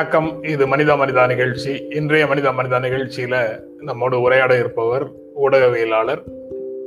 [0.00, 0.42] வணக்கம்.
[0.42, 1.72] இது மனிதா மனிதா நிகழ்ச்சி.
[1.90, 3.34] இன்றைய மனிதா மனிதா நிகழ்ச்சியில
[3.80, 5.04] நம்மோடு உரையாட இருப்பவர்
[5.42, 6.22] ஊடகவியலாளர்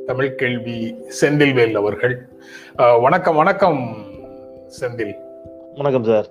[0.06, 0.78] தமிழ் கேள்வி
[1.22, 2.16] செந்தில்வேல் அவர்கள்.
[3.02, 3.82] வணக்கம் வணக்கம்
[4.80, 5.14] செந்தில்.
[5.76, 6.28] வணக்கம் சார்.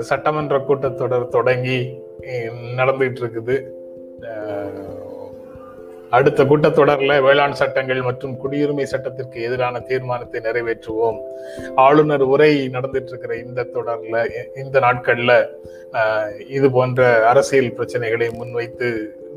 [0.00, 1.78] சட்டமன்ற கூட்டத்தொடர் தொடங்கி
[2.76, 3.56] நடந்துகிட்டு இருக்குது.
[6.16, 11.18] அடுத்த கூட்டத்தொடரில் வேளாண் சட்டங்கள் மற்றும் குடியுரிமை சட்டத்திற்கு எதிரான தீர்மானத்தை நிறைவேற்றுவோம்.
[11.86, 14.18] ஆளுநர் உரை நடந்துட்டு இருக்கிற இந்த தொடரில்
[14.62, 15.36] இந்த நாட்களில்
[16.56, 18.88] இது போன்ற அரசியல் பிரச்சனைகளை முன்வைத்து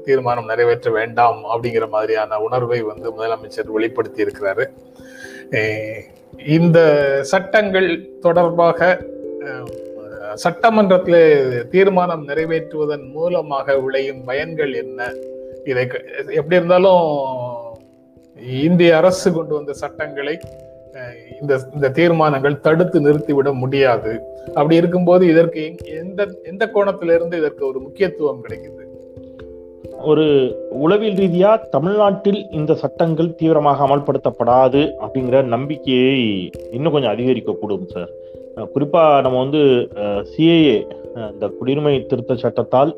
[0.08, 4.66] தீர்மானம் நிறைவேற்ற வேண்டாம் அப்படிங்கிற மாதிரியான உணர்வை வந்து முதலமைச்சர் வெளிப்படுத்தி இருக்கிறாரு
[6.58, 6.80] இந்த
[7.31, 7.90] சட்டங்கள்
[8.25, 8.80] தொடர்பாக
[10.44, 11.22] சட்டமன்றத்தில்
[11.73, 15.00] தீர்மானம் நிறைவேற்றுவதன் மூலமாக விளையும் பயன்கள் என்ன?
[15.64, 17.03] இதை க- எப்படி இருந்தாலும்
[18.64, 20.39] இந்திய அரசு கொண்டு வந்த சட்டங்களை
[21.42, 24.11] இந்த இந்த தீர்மானங்கள் தடுத்து நிறுத்திவிட முடியாது.
[24.53, 25.61] அப்படி இருக்கும்போது இதற்கு
[25.97, 28.81] எந்த எந்த கோணத்திலிருந்து இதற்கு ஒரு முக்கியத்துவம் கிடைக்குது?
[30.02, 30.25] ஒரு
[30.69, 36.17] உளவியல் ரீதியா தமிழ்நாட்டில் இந்த சட்டங்கள் தீவிரமாக அமல்படுத்தப்படாது அப்படிங்கிற நம்பிக்கையை
[36.72, 38.11] இன்னும் கொஞ்சம் அதிகரிக்கக்கூடும் சார்.
[38.73, 39.61] குறிப்பா நம்ம வந்து
[40.31, 40.75] சிஏஏ
[41.31, 42.91] இந்த குடியுரிமை திருத்த சட்டத்தால்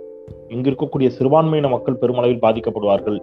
[0.53, 3.17] இங்க இருக்கக்கூடிய சிறுபான்மையின மக்கள் பெருமளவில் பாதிக்கப்படுவார்கள்.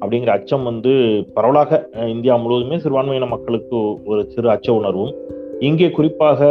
[0.00, 0.92] அப்படிங்கிற அச்சம் வந்து
[1.34, 1.80] பரவலாக
[2.14, 5.12] இந்தியா முழுவதுமே சிறுபான்மையின மக்களுக்கு ஒரு சிறு அச்ச உணர்வும்.
[5.68, 6.48] இங்கே குறிப்பாக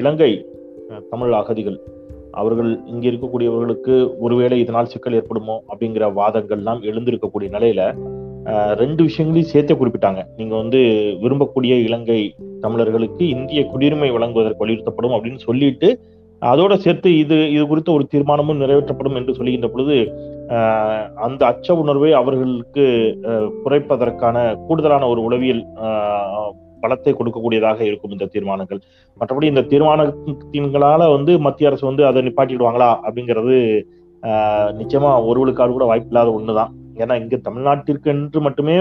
[0.00, 0.30] இலங்கை
[1.10, 1.78] தமிழ் அகதிகள்
[2.40, 7.82] அவர்கள் இங்க இருக்கக்கூடியவர்களுக்கு ஒருவேளை இதனால் சிக்கல் ஏற்படுமோ அப்படிங்கிற வாதங்கள்லாம் எழுந்திருக்கக்கூடிய நிலையில
[8.80, 10.20] ரெண்டு விஷயங்களையும் சேர்த்தே குறிப்பிட்டாங்க.
[10.36, 10.80] நீங்க வந்து
[11.22, 12.20] விரும்பக்கூடிய இலங்கை
[12.60, 15.88] தமிழர்களுக்கு இந்திய குடியுரிமை வழங்குவதற்கு வலியுறுத்தப்படும் அப்படின்னு சொல்லிட்டு
[16.42, 19.96] அதோட சேர்த்து இது இது குறித்த ஒரு தீர்மானமும் நிறைவேற்றப்படும் என்று சொல்லுகின்ற பொழுது
[21.24, 22.84] அந்த அச்ச உணர்வை அவர்களுக்கு
[23.64, 25.62] குறைப்பதற்கான கூடுதலான ஒரு உளவியல்
[26.82, 28.80] பலத்தை கொடுக்கக்கூடியதாக இருக்கும் இந்த தீர்மானங்கள்.
[29.16, 33.56] மற்றபடி இந்த தீர்மானத்தின்களால வந்து மத்திய அரசு வந்து அதை நிப்பாட்டிடுவாங்களா அப்படிங்கிறது
[34.22, 36.70] ஆஹ், நிச்சயமா ஒருவருக்காக கூட வாய்ப்பில்லாத ஒண்ணுதான்.
[36.96, 38.76] ஏன்னா இங்க தமிழ்நாட்டிற்கு என்று மட்டுமே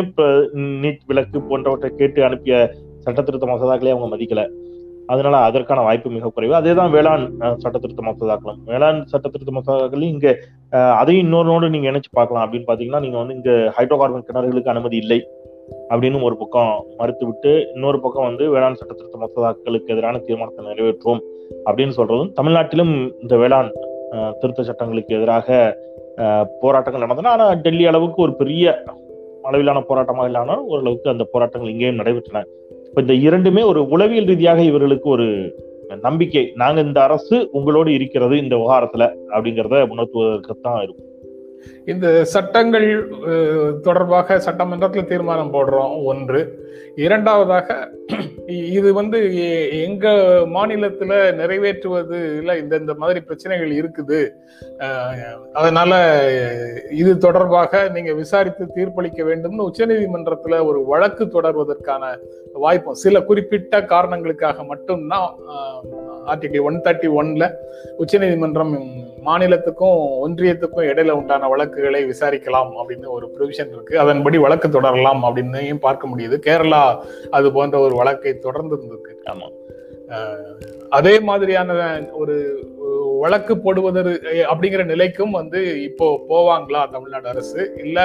[0.83, 2.55] நீட் விலக்கு போன்றவற்றை கேட்டு அனுப்பிய
[3.05, 4.43] சட்டத்திருத்த மசோதாக்களே அவங்க மதிக்கல.
[5.13, 6.53] அதனால அதற்கான வாய்ப்பு மிக குறைவு.
[6.59, 7.25] அதே தான் வேளாண்
[7.63, 8.61] சட்ட திருத்த மசோதாக்களும்.
[8.71, 10.29] வேளாண் சட்ட திருத்த மசோதாக்களையும் இங்க
[11.01, 15.19] அதையும் இன்னொரு நீங்க இணைச்சு பார்க்கலாம் அப்படின்னு பாத்தீங்கன்னா நீங்க வந்து இங்க ஹைட்ரோ கார்பன் கிணறுகளுக்கு அனுமதி இல்லை
[15.91, 21.21] அப்படின்னு ஒரு பக்கம் மறுத்துவிட்டு இன்னொரு பக்கம் வந்து வேளாண் சட்ட திருத்த மசோதாக்களுக்கு எதிரான தீர்மானத்தை நிறைவேற்றுவோம்
[21.67, 23.71] அப்படின்னு சொல்றதும் தமிழ்நாட்டிலும் இந்த வேளாண்
[24.41, 25.47] திருத்த சட்டங்களுக்கு எதிராக
[26.61, 27.31] போராட்டங்கள் நடந்தன.
[27.35, 28.65] ஆனா டெல்லி அளவுக்கு ஒரு பெரிய
[29.49, 32.41] அளவிலான போராட்டமாக இல்லாமல் ஓரளவுக்கு அந்த போராட்டங்கள் இங்கேயும் நடைபெற்றன.
[32.97, 35.55] இப்ப இந்த இரண்டுமே ஒரு உளவியல் ரீதியாக இவர்களுக்கு ஒரு
[36.01, 36.51] நம்பிக்கை.
[36.55, 41.05] நாங்க இந்த அரசு உங்களோடு இருக்கிறது இந்த விவகாரத்துல அப்படிங்கிறத உணர்த்துவதற்குத்தான் இருக்கும்.
[41.93, 42.87] இந்த சட்டங்கள்
[43.87, 46.41] தொடர்பாக சட்டமன்றத்தில் தீர்மானம் போடுறோம் ஒன்று.
[47.05, 47.75] இரண்டாவதாக
[48.77, 49.19] இது வந்து
[49.85, 50.07] எங்க
[50.55, 54.19] மாநிலத்துல நிறைவேற்றுவது இல்லை இந்த இந்த மாதிரி பிரச்சனைகள் இருக்குது.
[55.59, 55.91] அதனால
[57.01, 62.03] இது தொடர்பாக நீங்க விசாரித்து தீர்ப்பளிக்க வேண்டும்னு உச்சநீதிமன்றத்துல ஒரு வழக்கு தொடர்வதற்கான
[62.65, 65.29] வாய்ப்பும் சில குறிப்பிட்ட காரணங்களுக்காக மட்டும்தான்
[66.33, 67.45] ஆர்டிகல் ஒன் தேர்ட்டி ஒன்ல
[68.03, 68.73] உச்சநீதிமன்றம்
[69.27, 73.93] மாநிலத்துக்கும் ஒன்றியத்துக்கும் இடையில உண்டான வழக்குகளை விசாரிக்கலாம் அப்படின்னு ஒரு ப்ரொவிஷன் இருக்கு.
[74.03, 76.37] அதன்படி வழக்கு தொடரலாம் அப்படின்னையும் பார்க்க முடியுது.
[76.47, 76.83] கேரளா
[77.37, 79.49] அது போன்ற ஒரு வழக்கை தொடர்ந்து இருந்திருக்கு ஆமா
[80.97, 81.71] அதே மாதிரியான
[82.21, 82.35] ஒரு
[83.23, 87.61] வழக்கு போடுவதற்கு அப்படிங்கிற நிலைக்கும் வந்து இப்போ போவாங்களா தமிழ்நாடு அரசு?
[87.83, 87.99] இல்ல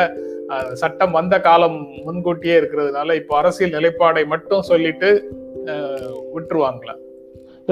[0.81, 5.11] சட்டம் வந்த காலம் முன்கூட்டியே இருக்கிறதுனால இப்போ அரசியல் நிலைப்பாடை மட்டும் சொல்லிட்டு
[6.35, 6.95] விட்டுருவாங்களா?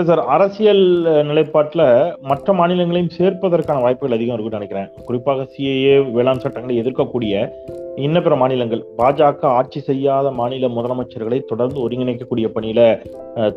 [0.08, 0.82] சார் அரசியல்
[1.28, 1.84] நிலைப்பாட்டில்
[2.30, 4.88] மற்ற மாநிலங்களையும் சேர்ப்பதற்கான வாய்ப்புகள் அதிகம் இருக்குன்னு நினைக்கிறேன்.
[5.08, 7.34] குறிப்பாக சிஏஏ வேளாண் சட்டங்களை எதிர்க்கக்கூடிய
[8.06, 8.82] இன்ன பிற மாநிலங்கள்.
[8.98, 12.80] பாஜக ஆட்சி செய்யாத மாநில முதலமைச்சர்களை தொடர்ந்து ஒருங்கிணைக்கக்கூடிய பணியில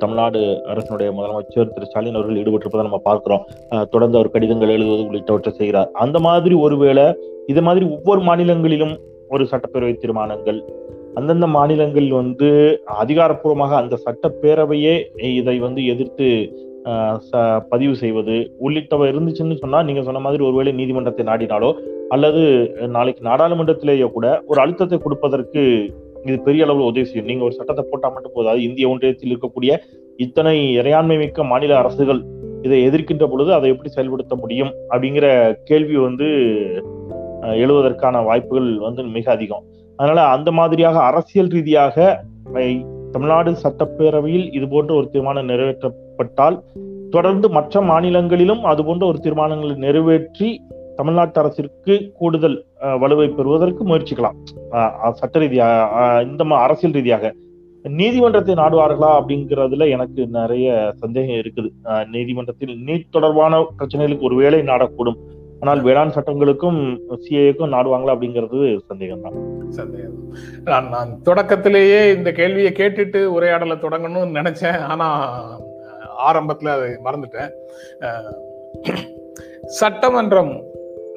[0.02, 0.42] தமிழ்நாடு
[0.74, 1.88] அரசினுடைய முதலமைச்சர் திரு.
[1.90, 3.46] ஸ்டாலின் அவர்கள் ஈடுபட்டிருப்பதை நம்ம பார்க்கிறோம்.
[3.94, 5.92] தொடர்ந்து அவர் கடிதங்கள் எழுதுவது உள்ளிட்டவற்றை செய்கிறார்.
[6.06, 7.06] அந்த மாதிரி ஒருவேளை
[7.54, 8.96] இது மாதிரி ஒவ்வொரு மாநிலங்களிலும்
[9.36, 10.60] ஒரு சட்டப்பேரவை தீர்மானங்கள்
[11.14, 12.50] அந்தந்த மாநிலங்கள் வந்து
[13.02, 14.94] அதிகாரப்பூர்வமாக அந்த சட்டப்பேரவையே
[15.34, 16.28] இதை வந்து எதிர்த்து
[16.84, 18.58] ஆஹ், ச- பதிவு செய்வது.
[18.62, 21.74] உள்ளிட்டவை இருந்துச்சுன்னு சொன்னா நீங்க சொன்ன மாதிரி ஒருவேளை நீதிமன்றத்தை நாடினாலோ
[22.10, 22.42] அல்லது
[22.88, 25.62] நாளைக்கு நாடாளுமன்றத்திலேயோ கூட ஒரு அழுத்தத்தை கொடுப்பதற்கு
[26.26, 27.26] இது பெரிய அளவில் உதவி செய்யும்.
[27.26, 28.62] நீங்க ஒரு சட்டத்தை போட்டா மட்டும் போதாது.
[28.64, 29.72] இந்திய ஒன்றியத்தில் இருக்கக்கூடிய
[30.18, 32.22] இத்தனை இறையாண்மை மிக்க மாநில அரசுகள்
[32.62, 34.74] இதை எதிர்க்கின்ற பொழுது அதை எப்படி செயல்படுத்த முடியும்?
[34.90, 36.28] அப்படிங்கிற கேள்வி வந்து
[37.42, 39.64] எழுவதற்கான வாய்ப்புகள் வந்து மிக அதிகம்.
[40.04, 41.96] அதனால அந்த மாதிரியாக அரசியல் ரீதியாக
[43.12, 46.58] தமிழ்நாடு சட்டப்பேரவையில் இது போன்ற ஒரு தீர்மானம் நிறைவேற்றப்பட்டால்
[47.10, 50.62] தொடர்ந்து மற்ற மாநிலங்களிலும் அது போன்ற ஒரு தீர்மானங்களை நிறைவேற்றி
[50.96, 54.38] தமிழ்நாட்டு அரசிற்கு கூடுதல் அஹ், வலுவை பெறுவதற்கு முயற்சிக்கலாம்.
[55.12, 57.34] சட்ட ரீதியாக இந்த மா- அரசியல் ரீதியாக.
[57.84, 61.70] நீதிமன்றத்தை நாடுவார்களா அப்படிங்கிறதுல எனக்கு நிறைய சந்தேகம் இருக்குது.
[61.84, 65.20] அஹ், நீதிமன்றத்தில் நீட் தொடர்பான பிரச்சனைகளுக்கு ஒருவேளை நாடக்கூடும்.
[65.64, 66.80] ஆனால் வேளாண் சட்டங்களுக்கும்
[67.26, 69.38] சிஏக்கும் நாடுவாங்களா அப்படிங்கிறது சந்தேகம் தான்
[69.78, 70.18] சந்தேகம்.
[70.70, 74.80] நான் நான் தொடக்கத்திலேயே இந்த கேள்வியை கேட்டுட்டு உரையாடலை தொடங்கணும்னு நினைச்சேன்.
[74.92, 75.08] ஆனா
[76.30, 77.52] ஆரம்பத்துல அதை மறந்துட்டேன்.
[79.80, 80.54] சட்டமன்றம்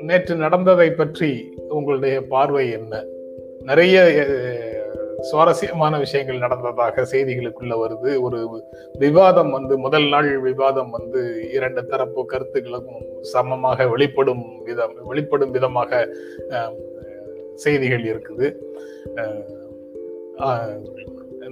[0.09, 1.31] நேற்று நடந்ததை பற்றி
[1.77, 3.03] உங்களுடைய பார்வை என்ன?
[3.71, 3.97] நிறைய
[5.31, 8.21] சுவாரஸ்யமான விஷயங்கள் நடந்ததாக செய்திகளுக்குள்ள வருது.
[8.21, 8.65] ஒரு
[8.99, 16.09] விவாதம் வந்து முதல் நாள் விவாதம் வந்து இரண்டு தரப்பு கருத்துக்களுக்கும் சமமாக வெளிப்படும் விதம் வெளிப்படும் விதமாக
[17.55, 18.55] செய்திகள் இருக்குது.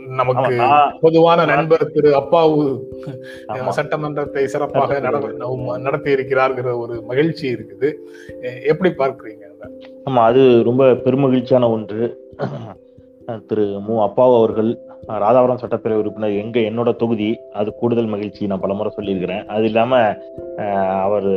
[0.08, 0.56] நமக்கு
[1.00, 2.82] பொதுவான நண்பர் திரு அப்பாவு.
[3.70, 7.94] சட்டமன்றத்தை சிறப்பாக நட- நடத்தி இருக்கிறார்கிற ஒரு மகிழ்ச்சி இருக்குது.
[8.62, 9.42] எப்படி பார்க்கிறீங்க?
[10.04, 12.32] ஆமா அது ரொம்ப பெருமகிழ்ச்சியான ஒன்று.
[13.46, 13.94] திரு மு.
[14.04, 14.70] அப்பாவு அவர்கள்
[15.22, 19.42] ராதாபுரம் சட்டப்பேரவை உறுப்பினர் எங்க என்னோட தொகுதி அது கூடுதல் மகிழ்ச்சி நான் பலமுறை சொல்லியிருக்கிறேன்.
[19.48, 19.92] அது இல்லாம
[21.04, 21.28] அவர்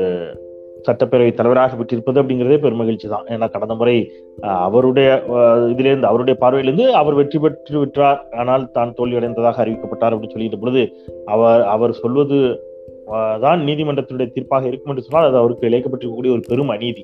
[0.87, 3.25] சட்டப்பேரவை தலைவராக பெற்றிருப்பது அப்படிங்கிறதே பெருமகிழ்ச்சி தான்.
[3.29, 3.95] ஏன்னா கடந்த முறை
[4.39, 5.07] அஹ், அவருடைய
[5.69, 8.19] இதிலிருந்து அவருடைய பார்வையிலிருந்து அவர் வெற்றி பெற்று விட்டார்.
[8.33, 10.83] ஆனால் தான் தோல்வியடைந்ததாக அறிவிக்கப்பட்டார் அப்படின்னு சொல்லிட்ட பொழுது
[11.27, 12.39] அவர் அவர் சொல்வது
[13.41, 17.03] தான் நீதிமன்றத்தினுடைய தீர்ப்பாக இருக்கும் என்று சொன்னால் அது அவருக்கு இழைக்கப்பட்டிருக்கக்கூடிய ஒரு பெரும் அநீதி.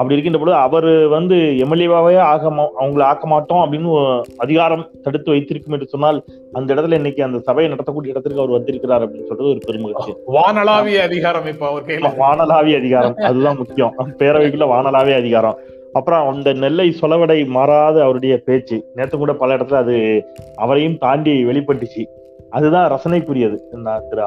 [0.00, 5.86] அப்படி இருக்கின்ற பொழுது அவர் வந்து எம்எல்ஏவாவே ஆக அவங்களை ஆக்க மாட்டோம் அப்படின்னு அதிகாரம் தடுத்து வைத்திருக்கும் என்று
[5.86, 10.14] சொன்னால் அந்த இடத்துல இன்னைக்கு அந்த சபையை நடத்தக்கூடிய இடத்திற்கு அவர் வந்திருக்கிறார் அப்படின்னு சொல்றது ஒரு பெருமகிழ்ச்சி.
[10.32, 12.14] வானளாவிய அதிகாரம் இப்ப அவர் கையில.
[12.18, 13.14] வானலாவிய அதிகாரம்.
[13.14, 13.94] அதுதான் முக்கியம்.
[13.98, 15.58] பேரவைக்குள்ள வானலாவிய அதிகாரம்.
[15.92, 18.84] அப்புறம் அந்த நெல்லை சொலவடை மாறாத அவருடைய பேச்சு.
[18.94, 20.24] நேத்து கூட பல இடத்துல அது
[20.56, 22.06] அவரையும் தாண்டி வெளிப்பட்டுச்சு.
[22.50, 23.58] அதுதான் ரசனைக்குரியது.
[23.70, 24.22] நான் திரு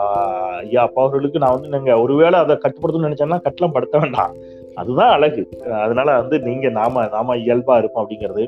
[0.60, 4.34] ஐயா அப்பா அவர்களுக்கு நான் வந்து நீங்க ஒருவேளை அதை கட்டுப்படுத்தணும்னு நினைச்சேன்னா கட்டலாம் படுத்த வேண்டாம்.
[4.76, 5.42] அதுதான் அழகு.
[5.86, 8.44] அதனால வந்து நீங்க நாம நாம இயல்பா இருப்போம் அப்படிங்கிறது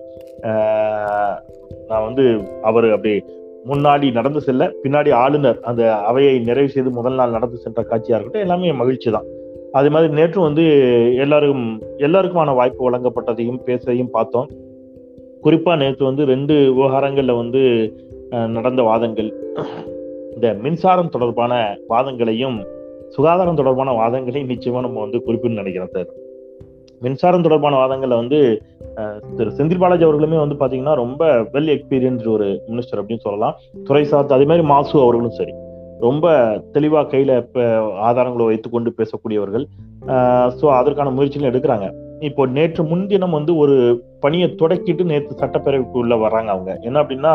[1.90, 2.26] நான் வந்து
[2.62, 3.14] அவர் அப்படி
[3.72, 8.46] முன்னாடி நடந்து செல்ல பின்னாடி ஆளுநர் அந்த அவையை நிறைவு செய்து முதல் நாள் நடந்து சென்ற காட்சியா இருக்கட்டும்
[8.46, 9.28] எல்லாமே மகிழ்ச்சி தான்.
[9.72, 10.66] அதே மாதிரி நேற்று வந்து
[11.24, 11.66] எல்லாருக்கும்
[11.98, 14.50] எல்லாருக்குமான வாய்ப்பு வழங்கப்பட்டதையும் பேசுறதையும் பார்த்தோம்.
[15.46, 17.64] குறிப்பா நேற்று வந்து ரெண்டு விவகாரங்கள்ல வந்து
[18.58, 19.32] நடந்த வாதங்கள்.
[20.36, 21.54] இந்த மின்சாரம் தொடர்பான
[21.90, 22.58] வாதங்களையும்
[23.16, 26.10] சுகாதாரம் தொடர்பான வாதங்களையும் நிச்சயமா நம்ம வந்து குறிப்பிட்டு நினைக்கிறோம் சார்
[27.04, 28.40] மின்சாரம் தொடர்பான வாதங்களை வந்து
[29.38, 29.50] திரு.
[29.58, 31.24] செந்தில் பாலாஜி அவர்களுமே வந்து பாத்தீங்கன்னா ரொம்ப
[31.54, 33.56] வெல் எக்ஸ்பீரியன்ஸ்டு ஒரு மினிஸ்டர் அப்படின்னு சொல்லலாம்.
[33.88, 35.54] துறை சார்ந்த அதே மாதிரி மாசு அவர்களும் சரி.
[36.06, 36.32] ரொம்ப
[36.76, 37.32] தெளிவா கையில
[38.08, 39.66] ஆதாரங்களை வைத்துக்கொண்டு பேசக்கூடியவர்கள்.
[40.60, 41.88] ஸோ அதற்கான முயற்சிகளும் எடுக்கிறாங்க.
[42.30, 43.76] இப்போ நேற்று முன்தினம் வந்து ஒரு
[44.24, 46.72] பணியை தொடக்கிட்டு நேற்று சட்டப்பேரவைக்குள்ள வர்றாங்க அவங்க.
[46.88, 47.34] என்ன அப்படின்னா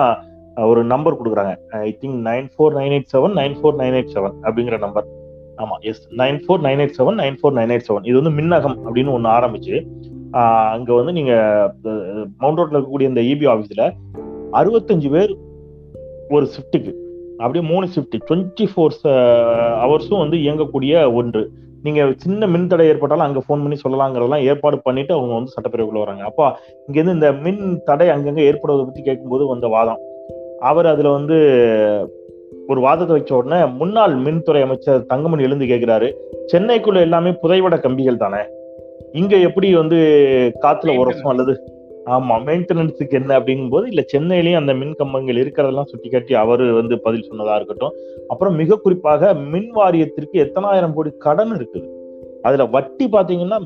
[0.71, 1.55] ஒரு நம்பர் கொடுக்குறாங்க.
[1.87, 5.09] I think nine four nine eight seven nine four nine eight seven அப்படிங்கிற நம்பர்
[5.63, 8.77] ஆமா yes nine four nine eight seven nine four nine eight seven இது வந்து மின்னகம்
[8.87, 9.77] அப்படின்னு ஒன்று ஆரம்பிச்சு
[10.41, 10.43] அங்கே
[10.75, 11.33] அங்க வந்து நீங்க
[12.41, 13.85] மவுண்ட் ரோட்ல இருக்கக்கூடிய இந்த இபி ஆஃபீஸ்ல
[14.61, 15.33] அறுபத்தஞ்சு பேர்
[16.37, 16.93] ஒரு ஷிஃப்ட்டுக்கு
[17.43, 18.97] அப்படியே மூணு ஷிஃப்ட் டுவெண்ட்டி ஃபோர்
[19.83, 21.43] ஹவர்ஸும் வந்து இயங்கக்கூடிய ஒன்று.
[21.85, 26.25] நீங்க சின்ன மின் தடை ஏற்பட்டாலும் அங்க ஃபோன் பண்ணி சொல்லலாங்கிறதெல்லாம் ஏற்பாடு பண்ணிட்டு அவங்க வந்து சட்டப்பேரவைக்குள்ள வராங்க.
[26.25, 26.45] அப்போ
[26.87, 30.01] இங்க இருந்து இந்த மின் தடை அங்கங்க ஏற்படுவதை பத்தி கேட்கும்போது வந்த வாதம்.
[30.71, 31.37] அவர் அதுல வந்து
[32.69, 36.09] ஒரு வாதத்தை வச்ச உடனே முன்னாள் மின்துறை அமைச்சர் தங்கமணி எழுந்து கேட்கிறாரு
[36.53, 38.43] சென்னைக்குள்ள எல்லாமே புதைவட கம்பிகள் தானே?
[39.13, 39.99] இங்க எப்படி வந்து
[40.61, 41.55] காத்துல உரசும் அல்லது
[42.07, 47.27] ஆமா மெயின்டெனன்ஸுக்கு என்ன அப்படிங்கும்போது இல்ல சென்னையிலயும் அந்த மின் கம்பங்கள் இருக்கிறதெல்லாம் சுட்டி காட்டி அவரு வந்து பதில்
[47.31, 47.95] சொன்னதா இருக்கட்டும்.
[48.29, 51.89] அப்புறம் மிக குறிப்பாக மின் வாரியத்திற்கு எத்தனாயிரம் கோடி கடன் இருக்குது.
[52.43, 53.59] அதுல வட்டி பாத்தீங்கன்னா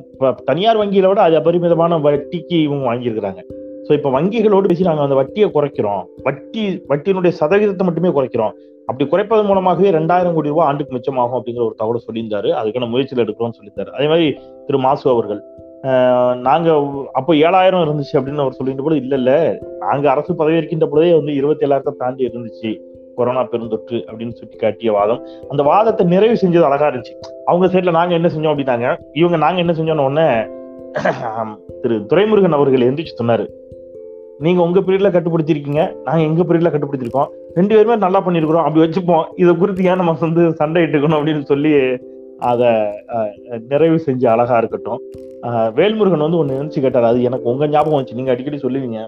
[0.44, 3.42] தனியார் வங்கியில விட அது அபரிமிதமான வட்டிக்கு இவங்க வாங்கியிருக்கிறாங்க.
[3.88, 6.04] சோ இப்ப வங்கிகளோடு பேசி நாங்க அந்த வட்டியை குறைக்கிறோம்.
[6.22, 8.50] வட்டி வட்டியினுடைய சதவீதத்தை மட்டுமே குறைக்கிறோம்.
[8.86, 12.48] அப்படி குறைப்பதன் மூலமாகவே ரெண்டாயிரம் கோடி ரூபாய் ஆண்டுக்கு மிச்சமாகும் அப்படிங்கிற ஒரு தகவல் சொல்லியிருந்தாரு.
[12.48, 13.88] அதுக்கான முயற்சியில் எடுக்கிறோம்னு சொல்லியிருந்தாரு.
[13.88, 14.36] அதே மாதிரி
[14.66, 15.42] திரு மாசு அவர்கள்.
[15.82, 19.58] ஆஹ் நாங்க அப்போ ஏழாயிரம் இருந்துச்சு அப்படின்னு அவர் சொல்லிட்டு போது இல்ல இல்ல.
[19.80, 22.78] நாங்க அரசு பதவி இருக்கின்ற பொழுதே வந்து இருபத்தி ஏழாயிரத்தை தாண்டி இருந்துச்சு.
[23.16, 25.26] கொரோனா பெருந்தொற்று அப்படின்னு சுட்டி காட்டிய வாதம்.
[25.48, 27.14] அந்த வாதத்தை நிறைவு செஞ்சது அழகா இருந்துச்சு.
[27.44, 30.46] அவங்க சைட்ல நாங்க என்ன செஞ்சோம் அப்படின்னாங்க இவங்க நாங்க என்ன செஞ்சோம்னு உடனே
[31.82, 33.48] திரு துரைமுருகன் அவர்கள் எந்திரிச்சு சொன்னாரு.
[34.44, 37.28] நீங்க உங்க பீரியட்ல கட்டுப்படுத்திருக்கீங்க நாங்க எங்க பீரியட்ல கட்டுப்படுத்திருக்கோம்.
[37.58, 39.24] ரெண்டு பேருமே நல்லா பண்ணிருக்கிறோம் அப்படி வச்சுப்போம்.
[39.42, 41.72] இதை குறித்து ஏன் நம்ம வந்து சண்டை இட்டுக்கணும் அப்படின்னு சொல்லி
[42.50, 42.70] அதை
[43.70, 45.00] நிறைவு செஞ்ச அழகா இருக்கட்டும்.
[45.78, 47.10] வேல்முருகன் வந்து ஒண்ணு நினைச்சு கேட்டார்.
[47.10, 49.00] அது எனக்கு உங்க ஞாபகம் வச்சு நீங்க அடிக்கடி சொல்லுவீங்க.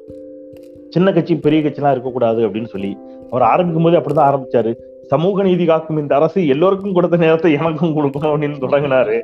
[0.94, 2.90] சின்ன கட்சி பெரிய கட்சிலாம் இருக்கக்கூடாது அப்படின்னு சொல்லி.
[3.30, 4.72] அவர் ஆரம்பிக்கும் போது அப்படிதான் ஆரம்பிச்சாரு.
[5.12, 9.16] சமூக நீதி காக்கும் இந்த அரசு எல்லோருக்கும் கொடுத்த நேரத்தை எனக்கும் கொடுக்கணும் அப்படின்னு தொடங்கினாரு.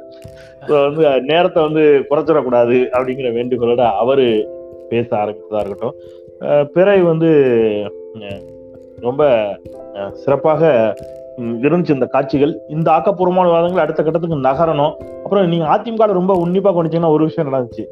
[0.86, 4.26] வந்து நேரத்தை வந்து குறைச்சிடக்கூடாது அப்படிங்கிற வேண்டுகோளோட அவரு
[4.92, 5.94] பேச ஆரம்பித்ததாக இருக்கட்டும்.
[6.72, 7.30] பிறை வந்து
[9.00, 9.20] ரொம்ப
[10.12, 10.94] சிறப்பாக
[11.38, 12.52] இருந்துச்சு இந்த காட்சிகள்.
[12.68, 14.92] இந்த ஆக்கப்பூர்வமான வாதங்கள் அடுத்த கட்டத்துக்கு நகரணும்.
[15.24, 17.84] அப்புறம் நீங்க அதிமுக ரொம்ப உன்னிப்பா கவனிச்சீங்கன்னா ஒரு விஷயம் நடந்துச்சு.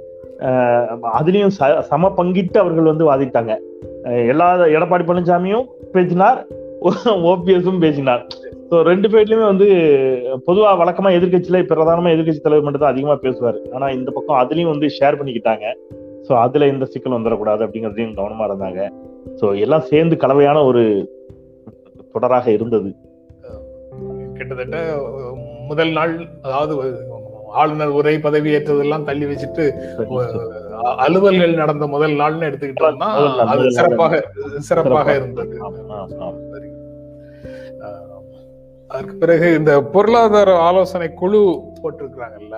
[1.21, 3.53] அதுலயும் ச- சம பங்கிட்டு அவர்கள் வந்து வாதிட்டாங்க.
[4.29, 6.47] எல்லா எடப்பாடி பழனிசாமியும் பேசினார்
[7.31, 8.27] ஓபிஎஸும் பேசினார்.
[8.71, 9.67] ஸோ ரெண்டு பேர்லயுமே வந்து
[10.45, 13.59] பொதுவாக வழக்கமா எதிர்க்கட்சியில பிரதானமா எதிர்க்கட்சி தலைவர் மட்டும் தான் அதிகமா பேசுவார்.
[13.73, 15.65] ஆனா இந்த பக்கம் அதுலயும் வந்து ஷேர் பண்ணிக்கிட்டாங்க.
[16.31, 18.81] ஸோ அதுல எந்த சிக்கல் வந்துடக்கூடாது அப்படிங்கிறதையும் கவனமா இருந்தாங்க.
[19.41, 20.83] ஸோ எல்லாம் சேர்ந்து கலவையான ஒரு
[22.15, 22.91] தொடராக இருந்தது.
[24.39, 24.77] கிட்டத்தட்ட
[25.71, 26.75] முதல் நாள் அதாவது
[27.61, 29.65] ஆளுநர் உரை பதவியேற்றதெல்லாம் தள்ளி வச்சுட்டு
[31.05, 33.09] அலுவல்கள் நடந்த முதல் நாள்னு எடுத்துக்கிட்டோம்னா
[33.53, 33.71] அது.
[33.79, 34.21] சிறப்பாக
[34.69, 35.15] சிறப்பாக.
[35.15, 35.57] இருந்தது.
[38.91, 41.41] அதற்கு பிறகு இந்த பொருளாதார ஆலோசனை குழு
[41.83, 42.57] போட்டிருக்கிறாங்கல்ல?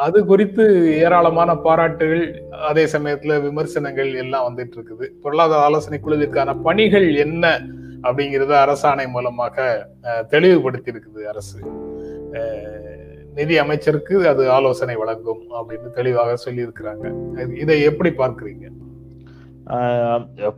[0.00, 0.64] அது குறித்து
[1.00, 2.24] ஏராளமான பாராட்டுகள்
[2.68, 7.44] அதே சமயத்துல விமர்சனங்கள் எல்லாம் வந்துட்டு இருக்குது பொருளாதார ஆலோசனை குழுவிற்கான பணிகள் என்ன
[8.04, 9.56] அப்படிங்கறத அரசாணை மூலமாக
[10.08, 11.58] அஹ், தெளிவுபடுத்தி இருக்குது அரசு
[13.34, 17.06] நிதி அமைச்சருக்கு அது ஆலோசனை வழங்கும் அப்படின்னு தெளிவாக சொல்லி இருக்கிறாங்க
[17.62, 18.66] இதை எப்படி பார்க்கிறீங்க?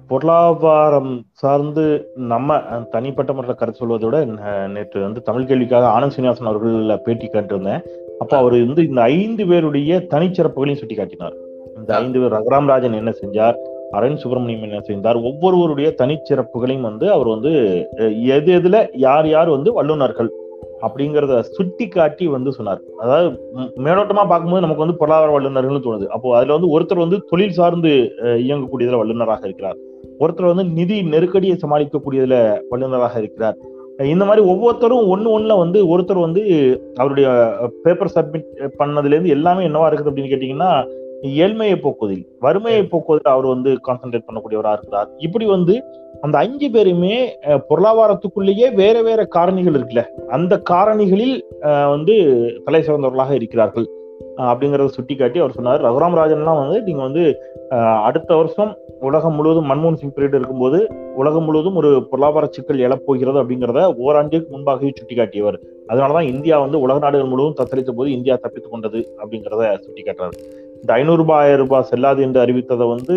[0.08, 1.84] பொருளாதாரம் சார்ந்து
[2.32, 2.58] நம்ம
[2.94, 4.18] தனிப்பட்ட முறையில் கருத்து சொல்வதை விட
[4.66, 7.82] நேற்று வந்து தமிழ் கேள்விக்காக ஆனந்த் சீனிவாசன் அவர்கள் பேட்டி கேட்டிருந்தேன்.
[8.20, 11.36] அப்போ அவர் வந்து இந்த ஐந்து பேருடைய தனிச்சிறப்புகளையும் சுட்டி காட்டினார்
[11.78, 13.56] இந்த ஐந்து பேர் ரகுராம் ராஜன் என்ன செஞ்சார்
[13.92, 17.52] அரண் சுப்பிரமணியம் என்ன செஞ்சார் ஒவ்வொருவருடைய தனிச்சிறப்புகளையும் வந்து அவர் வந்து
[18.36, 20.30] எது எதுல யார் யார் வந்து வல்லுநர்கள்
[20.86, 22.80] அப்படிங்கிறத சுட்டி காட்டி வந்து சொன்னார்.
[23.02, 23.28] அதாவது
[23.86, 26.08] மேலோட்டமா பார்க்கும்போது நமக்கு வந்து பொருளாதார வல்லுநர்கள்னு தோணுது.
[26.16, 27.92] அப்போ அதுல வந்து ஒருத்தர் வந்து தொழில் சார்ந்து
[28.46, 29.78] இயங்கக்கூடியதுல வல்லுநராக இருக்கிறார்.
[30.24, 32.36] ஒருத்தர் வந்து நிதி நெருக்கடியை சமாளிக்கக்கூடியதுல
[32.72, 33.58] வல்லுநராக இருக்கிறார்.
[34.12, 36.42] இந்த மாதிரி ஒவ்வொருத்தரும் ஒண்ணு ஒண்ணுல வந்து ஒருத்தர் வந்து
[37.00, 37.28] அவருடைய
[37.84, 38.50] பேப்பர் சப்மிட்
[38.80, 40.70] பண்ணதுல இருந்து எல்லாமே என்னவா இருக்குது அப்படின்னு கேட்டீங்கன்னா
[41.44, 45.08] ஏழ்மையை போக்குவதில் வறுமையை போக்குவதில் அவர் வந்து கான்சென்ட்ரேட் பண்ணக்கூடியவரா இருக்கிறார்.
[45.26, 45.74] இப்படி வந்து
[46.20, 47.16] அந்த அஞ்சு பேருமே
[47.70, 50.02] பொருளாதாரத்துக்குள்ளேயே வேற வேற காரணிகள் இருக்குல்ல.
[50.36, 51.36] அந்த காரணிகளில்
[51.94, 52.16] வந்து
[52.64, 53.86] தலை சிறந்தவர்களாக இருக்கிறார்கள்.
[54.36, 55.84] அப்படிங்கிறத அப்படிங்கறத சுட்டிக்காட்டி அவர் சொன்னார்.
[55.84, 57.24] ரகுராம் ராஜன்லாம் வந்து நீங்க வந்து
[58.08, 60.78] அடுத்த வருஷம் உலகம் முழுவதும் மன்மோகன் சிங் பீரியட் இருக்கும்போது
[61.14, 65.58] உலகம் முழுவதும் ஒரு பொருளாதார சிக்கல் எழப்போகிறது அப்படிங்கிறத ஓராண்டுக்கு முன்பாகவே சுட்டிக்காட்டியவர்.
[65.88, 70.38] அதனாலதான் இந்தியா வந்து உலக நாடுகள் முழுவதும் தத்தளித்த போது இந்தியா தப்பித்துக் கொண்டது அப்படிங்கிறத சுட்டிக்காட்டுறாரு.
[70.80, 73.14] இந்த ஐநூறு ரூபாய் ஆயிரம் ரூபாய் செல்லாது என்று அறிவித்ததை வந்து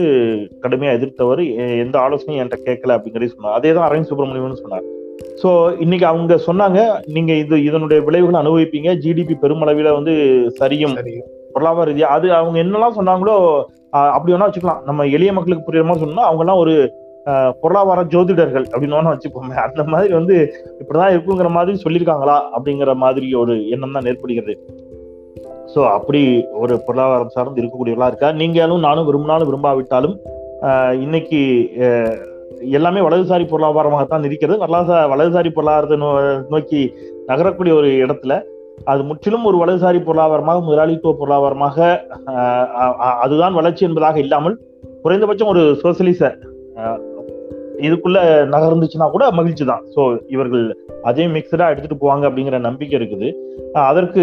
[0.64, 1.42] கடுமையா எதிர்த்தவர்.
[1.84, 3.58] எந்த ஆலோசனையும் என்கிட்ட கேட்கல அப்படிங்கிறதையும் சொன்னார்.
[3.60, 4.86] அதே தான் அரவிந்த் சுப்பிரமணியம்னு சொன்னார்.
[5.42, 5.50] சோ
[5.84, 6.80] இன்னைக்கு அவங்க சொன்னாங்க
[7.16, 8.90] நீங்க இது இதனுடைய விளைவுகளை அனுபவிப்பீங்க.
[9.04, 10.14] ஜிடிபி பெருமளவில வந்து
[10.62, 10.96] சரியும்.
[11.02, 11.16] சரி
[11.54, 13.36] பொருளாதார ரீதியா அது அவங்க என்னெல்லாம் சொன்னாங்களோ
[14.16, 14.82] அப்படி வேணா வச்சுக்கலாம்.
[14.90, 16.74] நம்ம எளிய மக்களுக்கு புரியுற மாதிரி சொன்னா அவங்க எல்லாம் ஒரு
[17.62, 19.56] பொருளாதார ஜோதிடர்கள் அப்படின்னு வச்சுப்போமே.
[19.66, 20.36] அந்த மாதிரி வந்து
[20.82, 24.56] இப்படிதான் இருக்குங்கிற மாதிரி சொல்லியிருக்காங்களா அப்படிங்கிற மாதிரி ஒரு எண்ணம் தான் ஏற்படுகிறது.
[25.76, 26.22] ஸோ அப்படி
[26.52, 28.32] ஒரு பொருளாதாரம் சார்ந்து இருக்கக்கூடியவர்களா இருக்கா?
[28.32, 30.16] நீங்களும் நானும் விரும்பினாலும் விரும்பாவிட்டாலும்
[31.02, 31.40] இன்னைக்கு
[32.70, 34.60] எல்லாமே வலதுசாரி பொருளாதாரமாகத்தான் இருக்கிறது.
[34.60, 36.82] வரலாசா வலதுசாரி பொருளாதாரத்தை நோ- நோக்கி
[37.28, 38.34] நகரக்கூடிய ஒரு இடத்துல
[38.86, 41.78] அது முற்றிலும் ஒரு வலதுசாரி பொருளாதாரமாக முதலாளித்துவ பொருளாதாரமாக
[43.20, 44.56] அதுதான் வளர்ச்சி என்பதாக இல்லாமல்
[45.02, 46.24] குறைந்தபட்சம் ஒரு சோசியலிச
[47.82, 48.20] இதுக்குள்ள
[48.54, 53.34] நகர்ந்துச்சுன்னா கூட மகிழ்ச்சி தான் ஸோ இவர்கள் அதே மிக்சடா எடுத்துட்டு போவாங்க அப்படிங்கிற நம்பிக்கை இருக்குது.
[53.74, 54.22] அதற்கு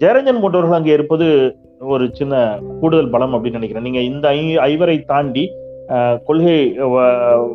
[0.00, 3.82] ஜெயரஞ்சன் போன்றவர்கள் அங்கே இருப்பது ஒரு சின்ன கூடுதல் பலம் அப்படின்னு நினைக்கிறேன்.
[3.82, 5.50] நீங்க இந்த ஐ- ஐவரை தாண்டி
[5.88, 7.48] ஆஹ் கொள்கை வ-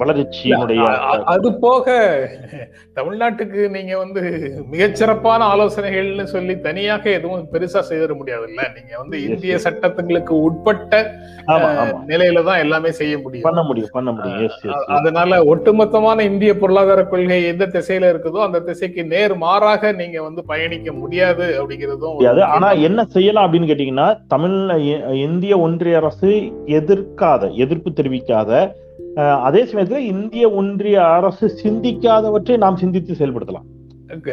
[0.00, 0.84] வளர்ச்சியினுடைய
[1.34, 1.86] அது போக
[2.98, 4.22] தமிழ்நாட்டுக்கு நீங்க வந்து
[4.72, 8.62] மிகச்சிறப்பான ஆலோசனைகள்னு சொல்லி தனியாக எதுவும் பெருசா செய்திட முடியாதுல்ல.
[8.76, 9.54] நீங்க வந்து இந்திய.
[9.64, 10.92] சட்டத்துங்களுக்கு உட்பட்ட
[12.10, 13.46] நிலையில தான் எல்லாமே செய்ய முடியும்.
[13.48, 14.52] பண்ண முடியும் பண்ண முடியும்.
[14.98, 20.92] அதனால ஒட்டுமொத்தமான இந்திய பொருளாதார கொள்கை எந்த திசையில இருக்குதோ அந்த திசைக்கு நேர் மாறாக நீங்க வந்து பயணிக்க
[21.02, 22.42] முடியாது அப்படிங்கிறதும் முடியாது.
[22.54, 24.56] ஆனா என்ன செய்யலாம் அப்படின்னு கேட்டீங்கன்னா தமிழ்
[25.26, 26.30] இந்திய ஒன்றிய அரசு
[26.80, 28.50] எதிர்க்காத எதிர்ப்பு தெரிவிக்காத
[29.16, 33.66] அதே சமயத்துல இந்திய ஒன்றிய அரசு சிந்திக்காதவற்றை நாம் சிந்தித்து செயல்படுத்தலாம்.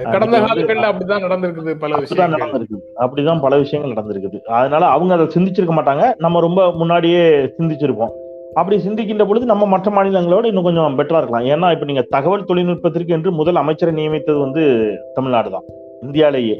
[0.02, 2.40] கடந்த காலங்கள்ல அப்படிதான் நடந்திருக்குது பல விஷயங்கள்.
[2.40, 3.02] நடந்திருக்குது.
[3.02, 4.42] அப்படிதான் பல விஷயங்கள் நடந்திருக்குது.
[4.42, 6.14] அதனால அவங்க அதை சிந்திச்சிருக்க மாட்டாங்க.
[6.18, 8.12] நம்ம ரொம்ப முன்னாடியே சிந்திச்சிருப்போம்.
[8.54, 11.46] அப்படி சிந்திக்கின்ற பொழுது நம்ம மற்ற மாநிலங்களோட இன்னும் கொஞ்சம் பெட்டரா இருக்கலாம்.
[11.46, 15.64] ஏன்னா இப்ப நீங்க தகவல் தொழில்நுட்பத்திற்கு என்று முதல் அமைச்சரை நியமித்தது வந்து தமிழ்நாடு தான்.
[16.02, 16.60] இந்தியாலேயே.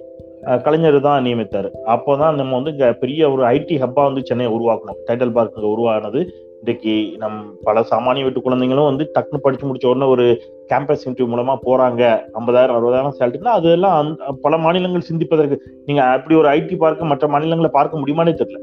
[0.62, 1.70] கலைஞர் தான் நியமித்தார்.
[1.86, 5.00] அப்போதான் நம்ம வந்து இங்க பெரிய ஒரு ஐடி ஹப்பா வந்து சென்னையை உருவாக்கணும்.
[5.08, 6.50] டைட்டில் பார்க் உருவானது.
[6.62, 6.92] இன்றைக்கு
[7.22, 7.38] நம்
[7.68, 10.26] பல சாமானிய வீட்டு குழந்தைங்களும் வந்து டக்குன்னு படிச்சு முடிச்ச உடனே ஒரு
[10.72, 12.02] கேம்பஸ் இன்டர்வியூ மூலமா போறாங்க.
[12.40, 14.12] ஐம்பதாயிரம் அறுபதாயிரம் சேலரினா அதெல்லாம் அந்
[14.44, 15.58] பல மாநிலங்கள் சிந்திப்பதற்கு.
[15.88, 18.60] நீங்க அப்படி ஒரு ஐடி பார்க்க மற்ற மாநிலங்களை பார்க்க முடியுமானே தெரியல.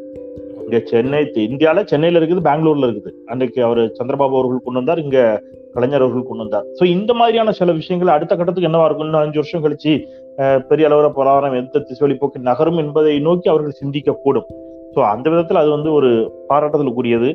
[0.66, 3.12] இங்க சென்னை இந்தியால சென்னையில இருக்குது பெங்களூர்ல இருக்குது.
[3.32, 5.18] அன்றைக்கு அவர் சந்திரபாபு அவர்கள் கொண்டு வந்தார் இங்க
[5.74, 6.68] கலைஞர் அவர்கள் கொண்டு வந்தார்.
[6.78, 9.10] சோ இந்த மாதிரியான சில விஷயங்கள் அடுத்த கட்டத்துக்கு என்னவா இருக்கும்?
[9.10, 9.92] இன்னும் அஞ்சு வருஷம் கழிச்சு
[10.70, 14.48] பெரிய அளவில் பொருளாதாரம் எந்த திசை போக்கு நகரும் என்பதை நோக்கி அவர்கள் சிந்திக்க கூடும்
[14.94, 16.10] சோ அந்த விதத்துல அது வந்து ஒரு
[16.50, 17.30] பாராட்டுதலுக்குரியது.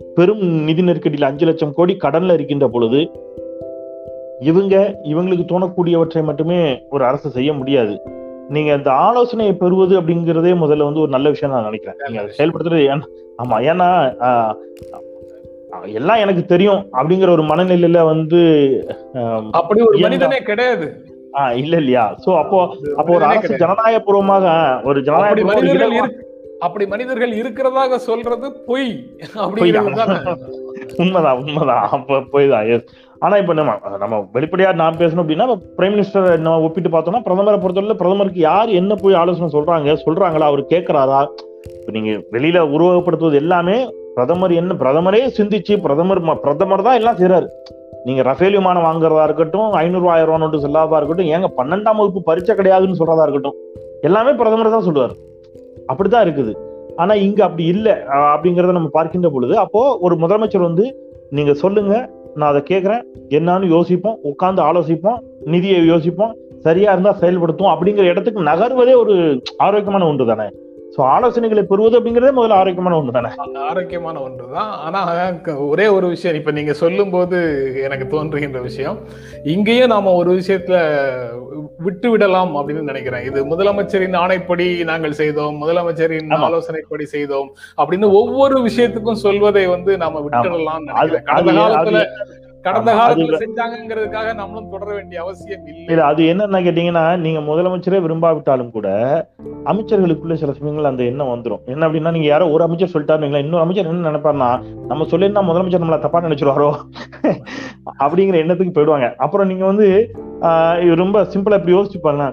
[0.00, 3.00] பெரும் நிதி நெருக்கடியில் அஞ்சு லட்சம் கோடி கடன்ல இருக்கின்ற பொழுது
[4.40, 4.74] இவங்க
[5.04, 6.58] இவங்களுக்கு தோணக்கூடியவற்றை மட்டுமே
[6.90, 7.94] ஒரு அரசு செய்ய முடியாது.
[8.48, 11.98] நீங்க இந்த ஆலோசனையை பெறுவது அப்படிங்கிறதே முதல்ல வந்து ஒரு நல்ல விஷயம் நான் நினைக்கிறேன்.
[12.04, 12.86] நீங்க அதை செயல்படுத்துறது
[13.38, 13.88] ஆமா ஏன்னா
[15.94, 18.40] எல்லாம் எனக்கு தெரியும் அப்படிங்கிற ஒரு மனநிலையில வந்து
[19.52, 20.86] அப்படி ஒரு மனிதனே கிடையாது.
[21.38, 22.04] ஆஹ், இல்ல இல்லையா?
[22.24, 22.58] சோ அப்போ
[22.96, 23.56] அப்போ ஒரு அரசு.
[23.56, 24.46] ஜனநாயக பூர்வமாக
[24.84, 25.34] ஒரு ஜனநாயக
[26.66, 28.88] அப்படி மனிதர்கள் இருக்கிறதாக சொல்றது பொய்
[29.34, 30.16] தானே.
[31.02, 31.84] உண்மைதான் உண்மைதான்.
[31.96, 32.82] அப்ப போய்தான் yes.
[33.22, 35.46] ஆனா இப்ப நம்ம நம்ம வெளிப்படையா நான் பேசணும் அப்படின்னா
[35.78, 40.62] பிரைம் மினிஸ்டர் நம்ம ஒப்பிட்டு பார்த்தோம்னா பிரதமரை பொறுத்தவரை பிரதமருக்கு யார் என்ன போய் ஆலோசனை சொல்றாங்க சொல்றாங்களா அவர்
[40.72, 41.20] கேட்கறாரா
[41.78, 43.76] இப்ப நீங்க வெளியில உருவகப்படுத்துவது எல்லாமே
[44.16, 47.48] பிரதமர் என்ன பிரதமரே சிந்திச்சு பிரதமர் பிரதமர் தான் எல்லாம் செய்றாரு.
[48.04, 52.54] நீங்க ரஃபேல் விமானம் வாங்குறதா இருக்கட்டும் ஐநூறு ஆயிரம் ரூபாய் நோட்டு செல்லாததா இருக்கட்டும் ஏங்க பன்னெண்டாம் வகுப்பு பரீட்சை
[52.56, 53.56] கிடையாதுன்னு சொல்றதா இருக்கட்டும்
[54.02, 55.14] எல்லாமே பிரதமர் தான் சொல்லுவார்.
[55.88, 56.52] அப்படிதான் இருக்குது.
[56.96, 57.92] ஆனா இங்க அப்படி இல்லை.
[58.32, 60.84] அப்படிங்கிறத நம்ம பார்க்கின்ற பொழுது அப்போ ஒரு முதலமைச்சர் வந்து
[61.30, 61.94] நீங்க சொல்லுங்க
[62.34, 63.02] நான் அதை கேட்கறேன்.
[63.28, 65.18] என்னன்னு யோசிப்போம் உட்காந்து ஆலோசிப்போம்
[65.54, 66.34] நிதியை யோசிப்போம்.
[66.66, 69.14] சரியா இருந்தா செயல்படுத்தும் அப்படிங்கிற இடத்துக்கு நகர்வதே ஒரு
[69.56, 70.46] ஆரோக்கியமான ஒன்று தானே?
[70.98, 73.28] சோ ஆலோசனைகளை பெறுவது அப்படிங்கறதே முதல்ல ஆரோக்கியமான ஒன்று தானே
[73.68, 74.70] ஆரோக்கியமான ஒன்றுதான்.
[74.70, 78.98] ஆனா க- ஒரே ஒரு விஷயம் இப்ப நீங்க சொல்லும் போது எனக்கு தோன்றுகின்ற விஷயம்.
[79.44, 81.00] இங்கேயும் நாம ஒரு விஷயத்துல
[81.78, 83.24] விட்டு விடலாம் அப்படின்னு நினைக்கிறேன்.
[83.24, 86.26] இது முதலமைச்சரின் ஆணைப்படி நாங்கள் செய்தோம் முதலமைச்சரின்.
[86.28, 92.06] ஆலோசனைப்படி செய்தோம் அப்படின்னு ஒவ்வொரு விஷயத்துக்கும் சொல்வதை வந்து நாம விட்டுடலாம் கடந்த காலத்துல
[92.68, 95.98] கடந்த காலத்துல செஞ்சாங்கங்கிறதுக்காக நம்மளும் தொடர வேண்டிய அவசியம் இல்லை.
[96.10, 98.88] அது என்னன்னு கேட்டீங்கன்னா நீங்க முதலமைச்சரே விரும்பாவிட்டாலும் கூட
[99.70, 101.62] அமைச்சர்களுக்குள்ள சில சமயங்கள் அந்த எண்ணம் வந்துரும்.
[101.72, 104.50] என்ன அப்படின்னா நீங்க யாரோ ஒரு அமைச்சர் சொல்லிட்டாருங்களா இன்னொரு அமைச்சர் என்ன நினைப்பாருன்னா
[104.92, 106.70] நம்ம சொல்லிருந்தா முதலமைச்சர் நம்மள தப்பா நினைச்சிருவாரோ?
[108.02, 109.06] அப்படிங்கிற எண்ணத்துக்கு போயிடுவாங்க.
[109.24, 109.86] அப்புறம் நீங்க வந்து
[111.00, 112.26] ரொம்ப சிம்பிளா இப்படி யோசிச்சு பாருங்க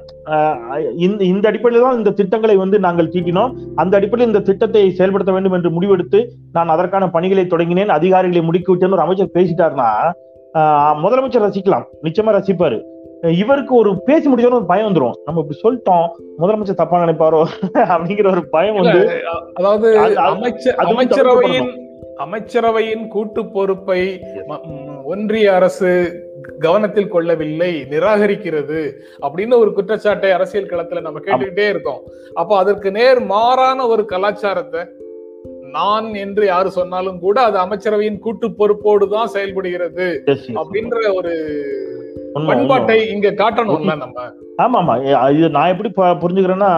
[1.06, 3.54] இந்த இந்த அடிப்படையில் தான் இந்த திட்டங்களை வந்து நாங்கள் தீட்டினோம்.
[3.82, 6.20] அந்த அடிப்படையில் இந்த திட்டத்தை செயல்படுத்த வேண்டும் என்று முடிவெடுத்து
[6.58, 9.90] நான் அதற்கான பணிகளை தொடங்கினேன் அதிகாரிகளை முடுக்கி விட்டேன்னு ஒரு அமைச்சர் பேசிட்டாருன்னா
[11.04, 11.86] முதலமைச்சர் ரசிக்கலாம்.
[12.04, 12.78] நிச்சயமா ரசிப்பாரு.
[13.44, 15.16] இவருக்கு ஒரு பேசி முடிச்சோன்னு ஒரு பயம் வந்துரும்.
[15.26, 16.06] நம்ம இப்படி சொல்லிட்டோம்
[16.42, 17.40] முதலமைச்சர் தப்பா நினைப்பாரோ
[17.94, 19.02] அப்படிங்கிற ஒரு பயம் வந்து
[19.54, 19.90] அதாவது
[20.84, 21.72] அமைச்சரவையின்
[22.24, 24.02] அமைச்சரவையின் கூட்டு பொறுப்பை
[25.04, 25.90] ஒன்றிய அரசு
[26.60, 28.82] கவனத்தில் கொள்ளவில்லை நிராகரிக்கிறது
[29.22, 32.02] அப்படின்னு ஒரு குற்றச்சாட்டை அரசியல் களத்துல நம்ம கேட்டுக்கிட்டே இருக்கோம்.
[32.34, 34.82] அப்போ அதற்கு நேர் மாறான ஒரு கலாச்சாரத்தை
[35.76, 40.08] நான் என்று யாரு சொன்னாலும் கூட அது அமைச்சரவையின் கூட்டு பொறுப்போடு தான் செயல்படுகிறது.
[40.60, 41.34] அப்படின்ற ஒரு
[42.50, 42.98] பண்பாட்டை.
[43.14, 44.26] இங்க காட்டணும்ல நம்ம
[44.64, 44.94] ஆமா ஆமா
[45.38, 45.90] இது நான் எப்படி
[46.22, 46.72] புரிஞ்சுக்கிறேன்னா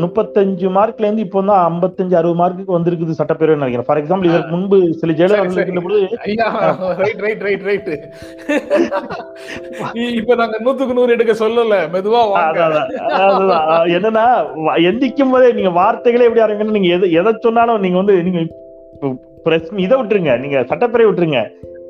[0.00, 3.88] முப்பத்தஞ்சு மார்க்ல இருந்து இப்போ தான் ஐம்பத்தஞ்சு அறுபது மார்க்குக்கு வந்திருக்குது சட்டப்பேரவை நினைக்கிறேன்.
[3.88, 5.64] ஃபார் எக்ஸாம்பிள் இதற்கு முன்பு சில ஜெயலலிதா
[6.26, 6.48] ஐயா
[6.98, 7.90] ரைட் ரைட் ரைட் ரைட்
[10.14, 11.76] இப்ப நாங்க நூத்துக்கு நூறு எடுக்க சொல்லல.
[11.92, 12.60] மெதுவா வாங்க.
[12.64, 13.66] அதான், அதான், அதுதான்.
[13.72, 14.26] அஹ், என்னன்னா
[14.86, 18.42] எந்திக்கும் போதே நீங்க வார்த்தைகளே எப்படி ஆரம்பிக்கணும் நீங்க எது எதை சொன்னாலும் நீங்க வந்து நீங்க
[19.44, 20.32] பிரஸ் இதை விட்டுருங்க.
[20.38, 21.40] நீங்க சட்டப்பேரவை விட்டுருங்க.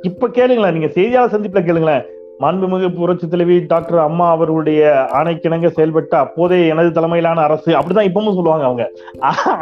[0.02, 0.72] இப்ப கேளுங்களேன்.
[0.72, 2.04] நீங்க செய்தியாளர் சந்திப்புல கேளுங்களேன்.
[2.40, 8.64] மாண்புமிகு புரட்சி தலைவி டாக்டர் அம்மா அவர்களுடைய ஆணைக்கிணங்க செயல்பட்ட அப்போதைய எனது தலைமையிலான அரசு அப்படிதான் இப்பவும் சொல்லுவாங்க
[8.64, 8.84] அவங்க.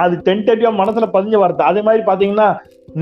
[0.04, 1.66] அது டென்டேட்டிவா மனசுல பதிஞ்ச வார்த்தை.
[1.66, 2.48] அதே மாதிரி பாத்தீங்கன்னா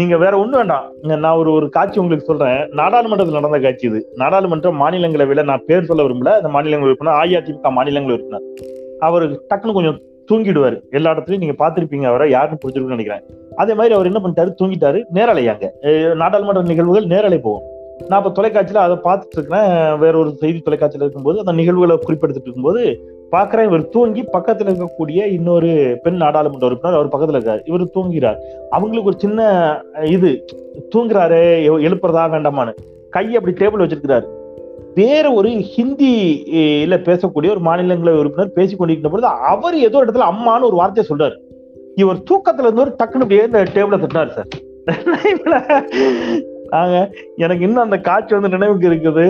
[0.01, 0.85] நீங்க வேற ஒண்ணு வேண்டாம்.
[1.25, 2.61] நான் ஒரு ஒரு காட்சி உங்களுக்கு சொல்றேன்.
[2.81, 4.01] நாடாளுமன்றத்தில் நடந்த காட்சி இது.
[4.23, 6.37] நாடாளுமன்ற மாநிலங்களவையில நான் பேர் சொல்ல விரும்பல.
[6.41, 8.47] அந்த மாநிலங்கள் உறுப்பினர் அஇஅதிமுக மாநிலங்கள் உறுப்பினர்
[9.09, 10.77] அவர் டக்குன்னு கொஞ்சம் தூங்கிடுவாரு.
[10.91, 13.25] எல்லா இடத்துலயும் நீங்க பாத்திருப்பீங்க அவரை யாருன்னு புரிஞ்சிருக்குன்னு நினைக்கிறேன்.
[13.63, 14.51] அதே மாதிரி அவர் என்ன பண்ணிட்டாரு?
[14.61, 14.99] தூங்கிட்டாரு.
[15.19, 17.69] நேரலையாங்க நாடாளுமன்ற நிகழ்வுகள் நேரலை போகும்.
[18.09, 19.99] நான் இப்போ தொலைக்காட்சியில் அதை பார்த்துட்டு இருக்கிறேன்.
[19.99, 22.83] வேற ஒரு செய்தி தொலைக்காட்சியில் இருக்கும்போது அந்த நிகழ்வுகளை குறிப்பெடுத்துட்டு இருக்கும்போது
[23.33, 25.71] பார்க்குறேன் இவர் தூங்கி பக்கத்தில் இருக்கக்கூடிய இன்னொரு
[26.03, 27.63] பெண் நாடாளுமன்ற உறுப்பினர் அவர் பக்கத்தில் இருக்கார்.
[27.67, 28.39] இவர் தூங்கிறார்
[28.71, 29.49] அவங்களுக்கு ஒரு சின்ன
[30.17, 30.31] இது
[30.95, 31.41] தூங்குறாரு
[31.89, 32.75] எழுப்புறதா வேண்டாமான்னு.
[33.11, 34.29] கை அப்படி டேபிள் வச்சிருக்கிறாரு.
[34.95, 36.13] வேற ஒரு ஹிந்தி
[36.83, 41.37] இல்ல பேசக்கூடிய ஒரு மாநிலங்களவை உறுப்பினர் பேசி கொண்டிருக்கிற பொழுது அவர் ஏதோ இடத்துல அம்மான்னு ஒரு வார்த்தையை சொல்றாரு.
[41.95, 44.51] இவர் தூக்கத்துல இருந்து ஒரு டக்குனு அப்படியே இந்த டேபிள தட்டினார் சார்.
[46.81, 46.93] ஆக
[47.45, 49.27] எனக்கு இன்னும் அந்த காட்சி வந்து நினைவுக்கு இருக்குது.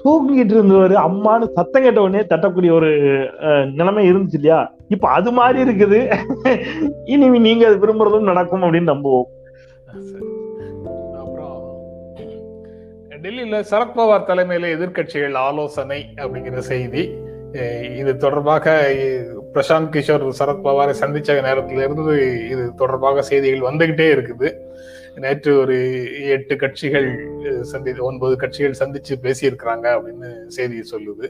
[0.00, 2.90] தூங்கிட்டு இருந்தவர் அம்மான்னு சத்தம் கேட்ட உடனே தட்டக்கூடிய ஒரு
[3.78, 4.60] நிலைமை இருந்துச்சு இல்லையா?
[4.88, 6.00] இப்ப அது மாதிரி இருக்குது.
[7.04, 9.28] இனி நீங்க அது விரும்புறதும் நடக்கும் அப்படின்னு நம்புவோம்.
[13.22, 17.02] டெல்லியில சரத்பவார் தலைமையில எதிர்க்கட்சிகள் ஆலோசனை அப்படிங்கிற செய்தி
[18.00, 18.74] இது தொடர்பாக
[19.54, 22.14] பிரசாந்த் கிஷோர் சரத்பவாரை சந்திச்ச நேரத்துல இருந்து
[22.50, 24.50] இது தொடர்பாக செய்திகள் வந்துகிட்டே இருக்குது.
[25.24, 25.76] நேற்று ஒரு
[26.34, 27.08] எட்டு கட்சிகள்
[27.70, 31.28] சந்தி ஒன்பது கட்சிகள் சந்திச்சு பேசியிருக்கிறாங்க அப்படின்னு செய்தி சொல்லுது.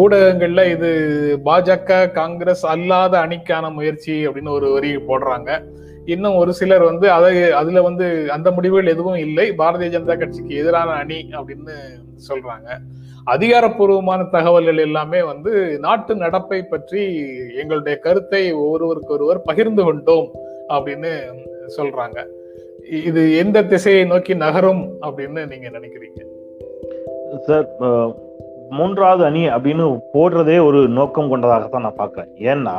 [0.00, 0.90] ஊடகங்கள்ல இது
[1.46, 5.50] பாஜக காங்கிரஸ் அல்லாத அணிக்கான முயற்சி அப்படின்னு ஒரு வரி போடுறாங்க.
[6.14, 9.46] இன்னும் ஒரு சிலர் வந்து அதை அதுல வந்து அந்த முடிவுகள் எதுவும் இல்லை.
[9.60, 11.76] பாரதிய ஜனதா கட்சிக்கு எதிரான அணி அப்படின்னு
[12.28, 12.68] சொல்றாங்க.
[13.34, 15.52] அதிகாரப்பூர்வமான தகவல்கள் எல்லாமே வந்து
[15.84, 17.02] நாட்டு நடப்பை பற்றி
[17.60, 20.28] எங்களுடைய கருத்தை ஒருவருக்கு ஒருவர் பகிர்ந்து கொண்டோம்
[20.76, 21.12] அப்படின்னு
[21.76, 22.18] சொல்றாங்க.
[23.04, 26.20] இது எந்த திசையை நோக்கி நகரும் அப்படின்னு நீங்க நினைக்கிறீங்க?
[27.46, 27.66] சார்
[28.70, 32.76] மூன்றாவது அணி அப்படின்னு போடுறதே ஒரு நோக்கம் கொண்டதாகத்தான் நான் பாக்குறேன் ஏன்னா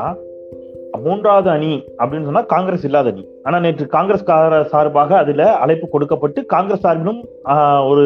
[1.03, 3.23] மூன்றாவது அணி அப்படின்னு சொன்னா காங்கிரஸ் இல்லாத அணி.
[3.43, 4.25] ஆனா நேற்று காங்கிரஸ்
[4.69, 8.05] சார்பாக அதுல அழைப்பு கொடுக்கப்பட்டு காங்கிரஸ் சார்பிலும் ஆஹ், ஒரு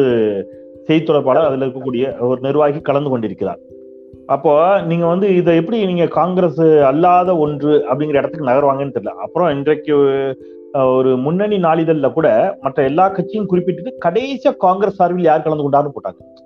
[0.88, 3.60] செய்தி தொடர்பாளர் அதுல இருக்கக்கூடிய ஒரு நிர்வாகி கலந்து கொண்டிருக்கிறார்.
[4.26, 4.52] அப்போ
[4.86, 9.14] நீங்க வந்து இதை எப்படி நீங்க காங்கிரஸ் அல்லாத ஒன்று அப்படிங்கிற இடத்துக்கு நகர்வாங்கன்னு தெரியல.
[9.18, 9.94] அப்புறம் இன்றைக்கு
[10.72, 16.38] ஒரு முன்னணி நாளிதழ்ல கூட மற்ற எல்லா கட்சியும் குறிப்பிட்டு கடைசியா காங்கிரஸ் சார்பில் யார் கலந்து கொண்டாருன்னு போட்டாங்க.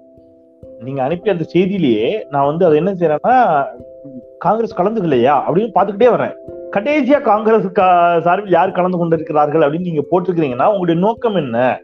[0.78, 3.64] நீங்க அனுப்பிய அந்த செய்தியிலேயே நான் வந்து அதை என்ன செய்யறேன்னா
[4.38, 6.34] காங்கிரஸ் கலந்துக்கலையா அப்படின்னு பாத்துக்கிட்டே வரேன்
[6.70, 7.72] கடைசியா காங்கிரஸ்
[8.22, 11.80] சார்பில் யார் கலந்து கொண்டிருக்கிறார்கள் அப்படின்னு நீங்க போட்டிருக்கிறீங்கன்னா உங்களுடைய நோக்கம் என்ன?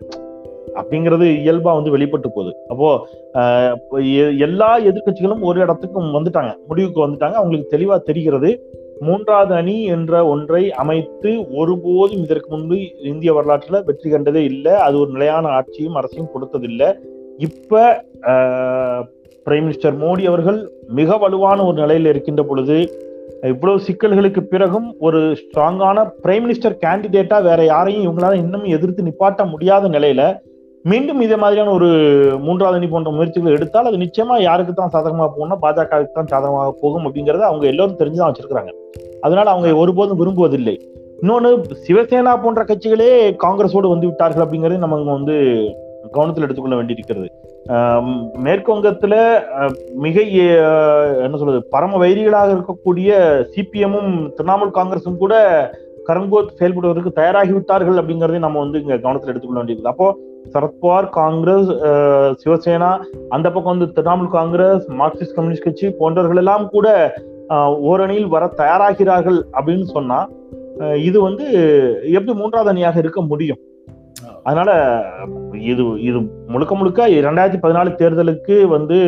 [0.74, 2.56] அப்படிங்கிறது இயல்பா வந்து வெளிப்பட்டு போகுது.
[2.68, 6.54] அப்போ ஆஹ், எ- எல்லா எதிர்க்கட்சிகளும் ஒரு இடத்துக்கும் வந்துட்டாங்க.
[6.68, 7.32] முடிவுக்கு வந்துட்டாங்க.
[7.32, 8.78] அவங்களுக்கு தெளிவா தெரிகிறது.
[9.06, 12.78] மூன்றாவது அணி என்ற ஒன்றை அமைத்து ஒருபோதும் இதற்கு முன்பு
[13.12, 14.74] இந்திய வரலாற்றில் வெற்றி கண்டதே இல்லை.
[14.86, 16.88] அது ஒரு நிலையான ஆட்சியும் அரசையும் கொடுத்ததில்லை.
[17.46, 17.82] இப்ப
[19.46, 20.58] பிரைம் மினிஸ்டர் மோடி அவர்கள்
[20.98, 22.76] மிக வலுவான ஒரு நிலையில் இருக்கின்ற பொழுது
[23.50, 29.88] இவ்வளவு சிக்கல்களுக்கு பிறகும் ஒரு ஸ்ட்ராங்கான பிரைம் மினிஸ்டர் கேண்டிடேட்டா வேற யாரையும் இவங்களால இன்னும் எதிர்த்து நிப்பாட்ட முடியாத
[29.96, 30.22] நிலையில
[30.84, 31.88] மீண்டும் இதே மாதிரியான ஒரு
[32.40, 37.06] மூன்றாவது அணி போன்ற முயற்சிகளை எடுத்தால் அது நிச்சயமா யாருக்கு தான் சாதகமாக போகணும்னா பாஜகவுக்கு தான் சாதகமாக போகும்
[37.06, 38.72] அப்படிங்கறத அவங்க எல்லாரும் தெரிஞ்சுதான் வச்சிருக்காங்க
[39.20, 40.74] அதனால அவங்க ஒருபோதும் விரும்புவதில்லை.
[41.20, 41.50] இன்னொன்று
[41.88, 43.10] சிவசேனா போன்ற கட்சிகளே
[43.44, 45.36] காங்கிரஸோடு வந்து விட்டார்கள் அப்படிங்கறது நம்ம வந்து
[46.12, 47.28] கவனத்தில் எடுத்துக்கொள்ள வேண்டியிருக்கிறது.
[47.72, 48.06] ஆஹ்
[48.38, 49.14] மேற்கு வங்கத்துல
[49.94, 50.22] மிக
[51.24, 53.10] என்ன சொல்றது பரம வைரிகளாக இருக்கக்கூடிய
[53.56, 55.34] சிபிஎம்மும் திரிணாமுல் காங்கிரஸும் கூட
[56.06, 60.18] கரங்கோத் செயல்படுவதற்கு தயாராகி விட்டார்கள் அப்படிங்கறதையும் நம்ம வந்து இங்க கவனத்தில் எடுத்துக்கொள்ள வேண்டியது அப்போ
[60.52, 61.70] சரத்பவார் காங்கிரஸ்
[62.42, 62.90] சிவசேனா
[63.36, 66.88] அந்த பக்கம் வந்து திரிணாமுல் காங்கிரஸ் மார்க்சிஸ்ட் கம்யூனிஸ்ட் கட்சி போன்றவர்கள் எல்லாம் கூட
[67.90, 70.20] ஓரணியில் வர தயாராகிறார்கள் அப்படின்னு சொன்னா
[71.08, 71.46] இது வந்து
[72.16, 73.60] எப்படி மூன்றாவது அணியாக இருக்க முடியும்?
[74.48, 74.70] அதனால
[75.72, 76.18] இது இது
[76.52, 78.98] முழுக்க முழுக்க இரண்டாயிரத்தி பதினாலு தேர்தலுக்கு வந்து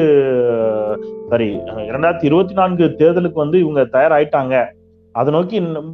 [1.31, 1.49] சாரி
[1.91, 4.57] இரண்டாயிரத்தி இருபத்தி நான்கு தேர்தலுக்கு வந்து இவங்க தயாராயிட்டாங்க.
[5.15, 5.91] அதை நோக்கி இன்னும்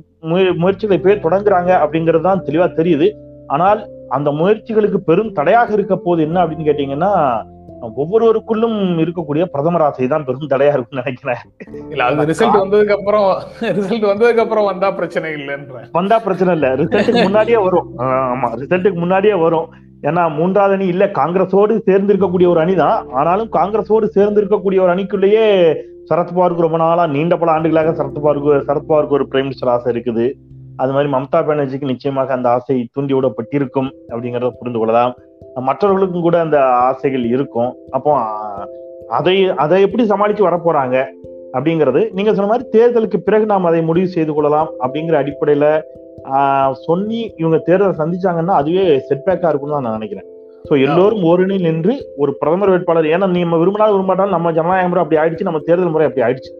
[0.62, 3.08] முயற்சிகளை பேர் தொடங்குறாங்க அப்படிங்கிறது தான் தெளிவா தெரியுது.
[3.54, 7.12] ஆனால் அந்த முயற்சிகளுக்கு பெரும் தடையாக இருக்க போது என்ன அப்படின்னு கேட்டீங்கன்னா
[7.96, 11.42] ஒவ்வொருவருக்குள்ளும் இருக்கக்கூடிய பிரதமர் ஆசை தான் பெரும் தடையா இருக்கும்னு நினைக்கிறேன்.
[11.90, 13.26] இல்ல அது ரிசல்ட் வந்ததுக்கு அப்புறம்
[13.78, 15.82] ரிசல்ட் வந்ததுக்கு அப்புறம் வந்தா பிரச்சனை இல்லைன்ற.
[15.92, 16.74] வந்தா பிரச்சனை இல்ல.
[16.74, 17.86] ரிசல்ட்டுக்கு முன்னாடியே வரும்.
[18.06, 18.48] ஆமா.
[18.62, 19.68] ரிசல்ட்டுக்கு முன்னாடியே வரும்.
[20.02, 21.06] ஏன்னா மூன்றாவது அணி இல்ல.
[21.10, 25.46] காங்கிரஸோடு சேர்ந்து இருக்கக்கூடிய ஒரு அணி தான் ஆனாலும் காங்கிரஸோடு சேர்ந்து இருக்கக்கூடிய ஒரு அணிக்குள்ளேயே
[26.10, 30.26] சரத்பவாருக்கு ரொம்ப நாளா நீண்ட பல ஆண்டுகளாக சரத்பவாருக்கு சரத்பவாருக்கு ஒரு பிரைம் மினிஸ்டர் ஆசை இருக்குது.
[30.82, 35.12] அது மாதிரி மம்தா பானர்ஜிக்கு நிச்சயமாக அந்த ஆசை தூண்டி விடப்பட்டிருக்கும் அப்படிங்கறத புரிந்து கொள்ளலாம்.
[35.68, 37.70] மற்றவர்களுக்கும் கூட அந்த ஆசைகள் இருக்கும்.
[37.96, 38.10] அப்போ
[39.18, 40.96] அதை அதை எப்படி சமாளித்து வரப்போறாங்க
[41.56, 45.66] அப்படிங்கிறது நீங்க சொன்ன மாதிரி தேர்தலுக்கு பிறகு நாம் அதை முடிவு செய்து கொள்ளலாம் அப்படிங்கிற அடிப்படையில
[46.86, 50.26] சொல்லி இவங்க தேர்தலை சந்திச்சாங்கன்னா அதுவே செட்பேக்கா இருக்கும்னு தான் நான் நினைக்கிறேன்.
[50.68, 55.20] ஸோ எல்லோரும் ஓரணியில் நின்று ஒரு பிரதமர் வேட்பாளர் ஏன்னா நம்ம விரும்பினாலும் விரும்பாட்டாலும் நம்ம ஜனநாயக முறை அப்படி
[55.22, 56.52] ஆயிடுச்சு நம்ம தேர்தல் முறை அப்படி ஆயிடுச்சு.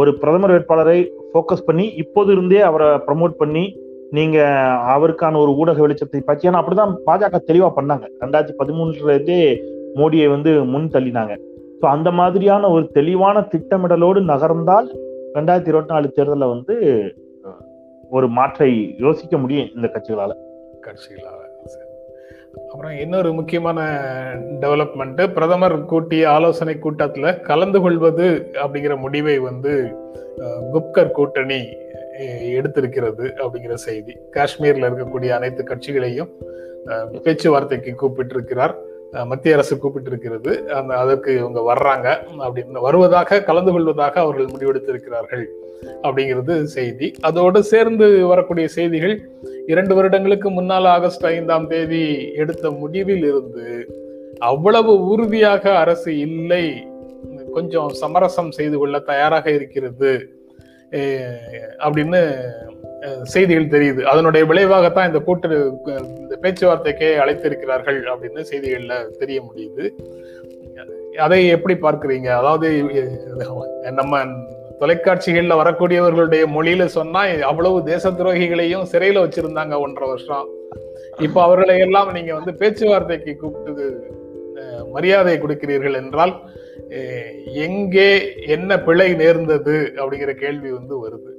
[0.00, 0.98] ஒரு பிரதமர் வேட்பாளரை
[1.36, 4.38] ஃபோக்கஸ் பண்ணி இப்போது இருந்தே அவரை ப்ரமோட் பண்ணி நீங்க
[4.94, 8.04] அவருக்கான ஒரு ஊடக வெளிச்சத்தை பற்றி ஏன்னா அப்படிதான் பாஜக தெளிவா பண்ணாங்க.
[8.22, 9.38] ரெண்டாயிரத்தி பதிமூணுல இருந்தே
[10.00, 11.34] மோடியை வந்து முன் தள்ளினாங்க.
[11.80, 14.88] ஸோ அந்த மாதிரியான ஒரு தெளிவான திட்டமிடலோடு நகர்ந்தால்
[15.34, 16.74] ரெண்டாயிரத்தி இருபத்தி நாலு தேர்தலில் வந்து
[18.10, 20.32] ஒரு மாற்றை யோசிக்க முடியும் இந்த கட்சிகளால.
[20.86, 21.42] கட்சிகளால.
[22.64, 23.80] அப்புறம் இன்னொரு முக்கியமான
[24.60, 29.94] டெவலப்மெண்ட் பிரதமர் கூட்டிய ஆலோசனை கூட்டத்தில் கலந்து கொள்வது அப்படிங்கிற முடிவை வந்து
[30.72, 31.60] குப்கர் கூட்டணி
[32.58, 34.16] எடுத்திருக்கிறது அப்படிங்கிற செய்தி.
[34.32, 36.28] காஷ்மீர்ல இருக்கக்கூடிய அனைத்து கட்சிகளையும்
[37.22, 38.74] பேச்சுவார்த்தைக்கு கூப்பிட்டிருக்கிறார்.
[39.24, 40.52] மத்திய அரசு கூப்பிட்டிருக்கிறது.
[40.78, 42.08] அந்த அதற்கு இவங்க வர்றாங்க.
[42.46, 45.44] அப்படின்னு வருவதாக கலந்து கொள்வதாக அவர்கள் முடிவெடுத்திருக்கிறார்கள்.
[46.04, 47.08] அப்படிங்கிறது செய்தி.
[47.28, 49.14] அதோடு சேர்ந்து வரக்கூடிய செய்திகள்
[49.72, 52.04] இரண்டு வருடங்களுக்கு முன்னால் ஆகஸ்ட் ஐந்தாம் தேதி
[52.42, 53.66] எடுத்த முடிவில் இருந்து
[54.50, 56.64] அவ்வளவு உறுதியாக அரசு இல்லை.
[57.56, 60.12] கொஞ்சம் சமரசம் செய்து கொள்ள தயாராக இருக்கிறது
[61.86, 62.20] அப்படின்னு
[63.32, 64.02] செய்திகள் தெரியுது.
[64.10, 65.56] அதனுடைய விளைவாகத்தான் இந்த கூட்டு
[66.20, 69.84] இந்த பேச்சுவார்த்தைக்கே அழைத்திருக்கிறார்கள் அப்படின்னு செய்திகள்ல தெரிய முடியுது.
[71.24, 72.28] அதை எப்படி பார்க்குறீங்க?
[72.40, 72.68] அதாவது
[74.00, 74.22] நம்ம
[74.80, 80.46] தொலைக்காட்சிகள்ல வரக்கூடியவர்களுடைய மொழியில சொன்னா அவ்வளவு தேச துரோகிகளையும் சிறையில வச்சிருந்தாங்க ஒன்றரை வருஷம்.
[81.18, 83.86] இப்ப அவர்களை எல்லாம் நீங்க வந்து பேச்சுவார்த்தைக்கு கூப்பிட்டு
[84.92, 86.34] மரியாதை கொடுக்கிறீர்கள் என்றால்
[87.66, 88.10] எங்கே
[88.46, 91.32] என்ன பிழை நேர்ந்தது அப்படிங்கிற கேள்வி வந்து வருது.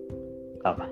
[0.64, 0.86] ஆமா.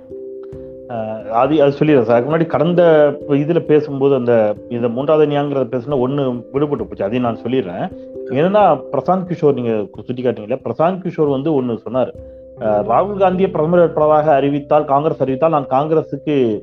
[1.32, 2.16] அது அது சொல்லிடுறேன் சார்.
[2.16, 7.04] அதுக்கு முன்னாடி கடந்த இதுல பேசும்போது அந்த இந்த மூன்றாவது நியாங்கிறத பேசுனா ஒன்று விடுபட்டு போச்சு.
[7.04, 7.92] அதையும் நான் சொல்லிடுறேன்.
[8.30, 12.14] என்னன்னா பிரசாந்த் கிஷோர் நீங்க சுட்டி காட்டுறீங்களா பிரசாந்த் கிஷோர் வந்து ஒன்று சொன்னார்.
[12.60, 16.62] அஹ் ராகுல் காந்தியை பிரதமர் வேட்பாளராக அறிவித்தால் காங்கிரஸ் அறிவித்தால் நான் காங்கிரஸுக்கு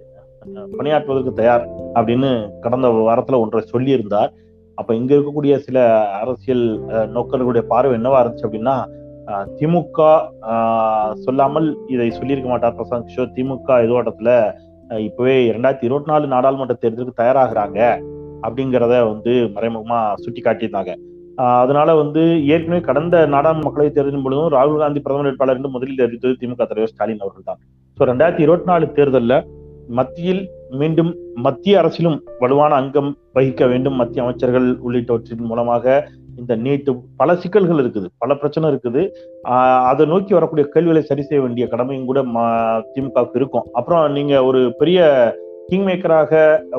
[0.79, 4.29] பணியாற்றுவதற்கு தயார் அப்படின்னு கடந்த வாரத்துல ஒன்றை சொல்லியிருந்தார்.
[4.75, 8.85] அப்ப இங்க இருக்கக்கூடிய சில அரசியல் நோக்கர்களுடைய பார்வை என்னவா இருந்துச்சு அப்படின்னா
[9.59, 9.99] திமுக
[10.53, 13.33] ஆஹ் சொல்லாமல் இதை சொல்லியிருக்க மாட்டார் பிரசாந்த் கிஷோர்.
[13.37, 14.31] திமுக எதோட்டத்துல
[14.99, 17.79] இப்பவே இரண்டாயிரத்தி இருபத்தி நாலு நாடாளுமன்ற தேர்தலுக்கு தயாராகிறாங்க
[18.43, 20.93] அப்படிங்கிறத வந்து மறைமுகமா சுட்டி காட்டியிருந்தாங்க
[21.39, 26.03] ஆஹ் அதனால வந்து ஏற்கனவே கடந்த நாடாளுமன்ற மக்களவைத் தேர்தலின் பொழுதும் ராகுல் காந்தி பிரதமர் வேட்பாளர் என்று முதலில்
[26.07, 27.61] அறிவித்தது திமுக தலைவர் ஸ்டாலின் அவர்கள் தான்.
[27.99, 29.45] ஸோ ரெண்டாயிரத்தி இருபத்தி நாலு தேர்தலில்
[29.89, 33.95] மத்தியில் மீண்டும் மத்திய அரசிலும் வலுவான அங்கம் வகிக்க வேண்டும்.
[33.95, 36.09] மத்திய அமைச்சர்கள் உள்ளிட்டவற்றின் மூலமாக
[36.40, 36.90] இந்த நீட்டு
[37.21, 39.03] பல சிக்கல்கள் இருக்குது பல பிரச்சனை இருக்குது.
[39.90, 42.21] அதை நோக்கி வரக்கூடிய கேள்விகளை சரி செய்ய வேண்டிய கடமையும் கூட
[42.95, 43.66] திமுகவுக்கு இருக்கும்.
[43.81, 45.01] அப்புறம் நீங்க ஒரு பெரிய
[45.71, 46.33] கிங் மேக்கராக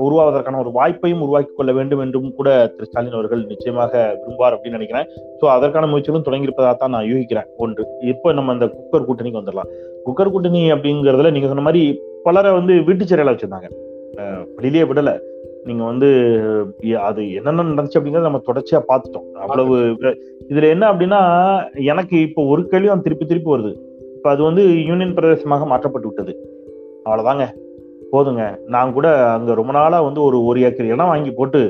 [0.06, 5.08] உருவாவதற்கான ஒரு வாய்ப்பையும் உருவாக்கி கொள்ள வேண்டும் என்றும் கூட திரு ஸ்டாலின் அவர்கள் நிச்சயமாக விரும்புவார் அப்படின்னு நினைக்கிறேன்.
[5.40, 7.48] ஸோ அதற்கான முயற்சிகளும் தொடங்கியிருப்பதாக தான் நான் யூகிக்கிறேன்.
[7.66, 9.72] ஒன்று இப்போ நம்ம இந்த குக்கர் கூட்டணிக்கு வந்துடலாம்.
[10.08, 11.84] குக்கர் கூட்டணி அப்படிங்கிறதுல நீங்க சொன்ன மாதிரி
[12.28, 13.70] பலரை வந்து வீட்டு சிறையில வச்சிருந்தாங்க.
[14.58, 15.16] வெளியிலேயே விடலை.
[15.64, 16.10] நீங்க வந்து
[17.02, 19.28] அது என்னென்ன நடந்துச்சு அப்படிங்கறத நம்ம தொடர்ச்சியா பார்த்துட்டோம்.
[19.44, 19.76] அவ்வளவு
[20.50, 21.22] இதுல என்ன அப்படின்னா
[21.86, 23.74] எனக்கு இப்போ ஒரு கேள்வியும் திருப்பி திருப்பி வருது.
[24.16, 26.34] இப்ப அது வந்து யூனியன் பிரதேசமாக மாற்றப்பட்டு விட்டது.
[27.06, 27.46] அவ்வளவுதாங்க.
[28.12, 28.44] போதுங்க.
[28.68, 31.62] நான் கூட அங்க ரொம்ப நாளா வந்து ஒரு ஒரு ஏக்கர் இடம் வாங்கி போட்டு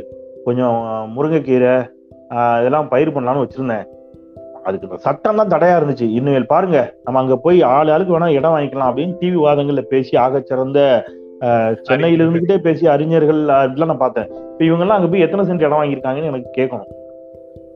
[0.46, 0.78] கொஞ்சம்
[1.16, 1.76] முருங்கைக்கீரை
[2.60, 3.86] இதெல்லாம் பயிர் பண்ணலாம்னு வச்சிருந்தேன்.
[4.64, 6.06] அதுக்கு இந்த சட்டம் தான் தடையா இருந்துச்சு.
[6.18, 6.80] இனிமேல் பாருங்க.
[7.04, 10.80] நம்ம அங்க போய் ஆள் ஆளுக்கு வேணா இடம் வாங்கிக்கலாம் அப்படின்னு டிவி வாதங்கள்ல பேசி ஆகச் சிறந்த
[11.88, 14.28] சென்னையில இருந்துகிட்டே பேசி அறிஞர்கள் அப்படிலாம் நான் பார்த்தேன்.
[14.52, 16.92] இப்ப இவங்க எல்லாம் அங்க போய் எத்தனை சென்ட் இடம் வாங்கியிருக்காங்கன்னு எனக்கு கேட்கணும்.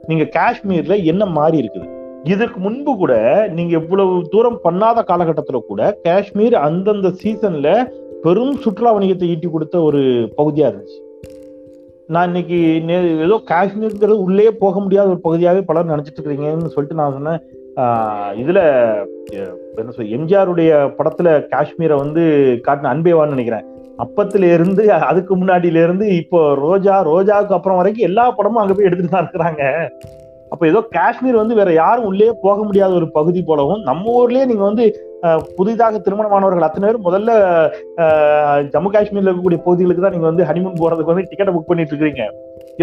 [0.10, 1.88] நீங்க காஷ்மீர்ல என்ன மாறி இருக்குது?
[2.34, 3.14] இதுக்கு முன்பு கூட
[3.58, 7.70] நீங்க இவ்வளவு தூரம் பண்ணாத காலகட்டத்துல கூட காஷ்மீர் அந்தந்த சீசன்ல
[8.24, 10.02] பெரும் சுற்றுலா வணிகத்தை ஈட்டி கொடுத்த ஒரு
[10.38, 11.00] பகுதியா இருந்துச்சு.
[12.14, 12.58] நான் இன்னைக்கு
[13.26, 17.42] ஏதோ காஷ்மீர்ங்கிறது உள்ளே போக முடியாத ஒரு பகுதியாவே பலர் நினைச்சிட்டு இருக்கிறீங்கன்னு சொல்லிட்டு நான் சொன்னேன்.
[18.42, 18.60] இதுல
[19.80, 22.22] என்ன சொல் எம்ஜிஆருடைய படத்துல காஷ்மீரை வந்து
[22.68, 23.66] காட்டின அன்பேவான்னு நினைக்கிறேன்.
[24.04, 29.14] அப்பத்துல இருந்து அதுக்கு முன்னாடியில இருந்து இப்போ ரோஜா ரோஜாவுக்கு அப்புறம் வரைக்கும் எல்லா படமும் அங்க போய் எடுத்துட்டு
[29.14, 29.64] தான் இருக்கிறாங்க.
[30.54, 34.64] அப்ப ஏதோ காஷ்மீர் வந்து வேற யாரும் உள்ளே போக முடியாத ஒரு பகுதி போலவும் நம்ம ஊர்லயே நீங்க
[34.70, 34.86] வந்து
[35.58, 37.32] புதிதாக திருமணமானவர்கள் அத்தனை பேர் முதல்ல
[38.74, 42.26] ஜம்மு காஷ்மீர்ல இருக்கக்கூடிய பகுதிகளுக்கு தான் நீங்க வந்து ஹனிமூன் போறதுக்கு வந்து டிக்கெட்டை புக் பண்ணிட்டு இருக்கீங்க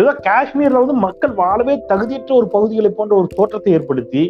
[0.00, 4.24] ஏதோ காஷ்மீர்ல வந்து மக்கள் வாழவே தகுதியற்ற ஒரு பகுதிகளை போன்ற ஒரு தோற்றத்தை ஏற்படுத்தி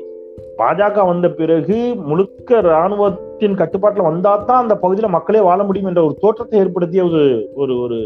[0.59, 6.17] பாஜக வந்த பிறகு முழுக்க ராணுவத்தின் கட்டுப்பாட்டில் வந்தா தான் அந்த பகுதியில் மக்களே வாழ முடியும் என்ற ஒரு
[6.21, 7.99] தோற்றத்தை ஏற்படுத்திய ஒரு ஒரு ஒரு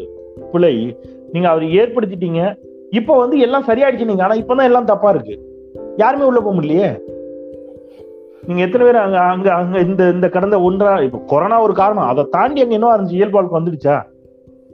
[0.53, 0.97] பிழை.
[1.33, 2.59] நீங்க அவர் ஏற்படுத்திட்டீங்க.
[2.91, 4.23] இப்போ வந்து எல்லாம் சரியாயிடுச்சு நீங்க.
[4.23, 5.39] ஆனா இப்பதான் எல்லாம் தப்பா இருக்கு.
[5.97, 6.99] யாருமே உள்ள போக முடியலையே?
[8.47, 12.07] நீங்க எத்தனை பேர் அங்க அங்க அங்க இந்த இந்த கடந்த ஒன்றா இப்ப கொரோனா ஒரு காரணம்.
[12.07, 14.03] அதை தாண்டி அங்க இன்னும் இருந்துச்சு இயல்பாளுக்கு வந்துடுச்சா?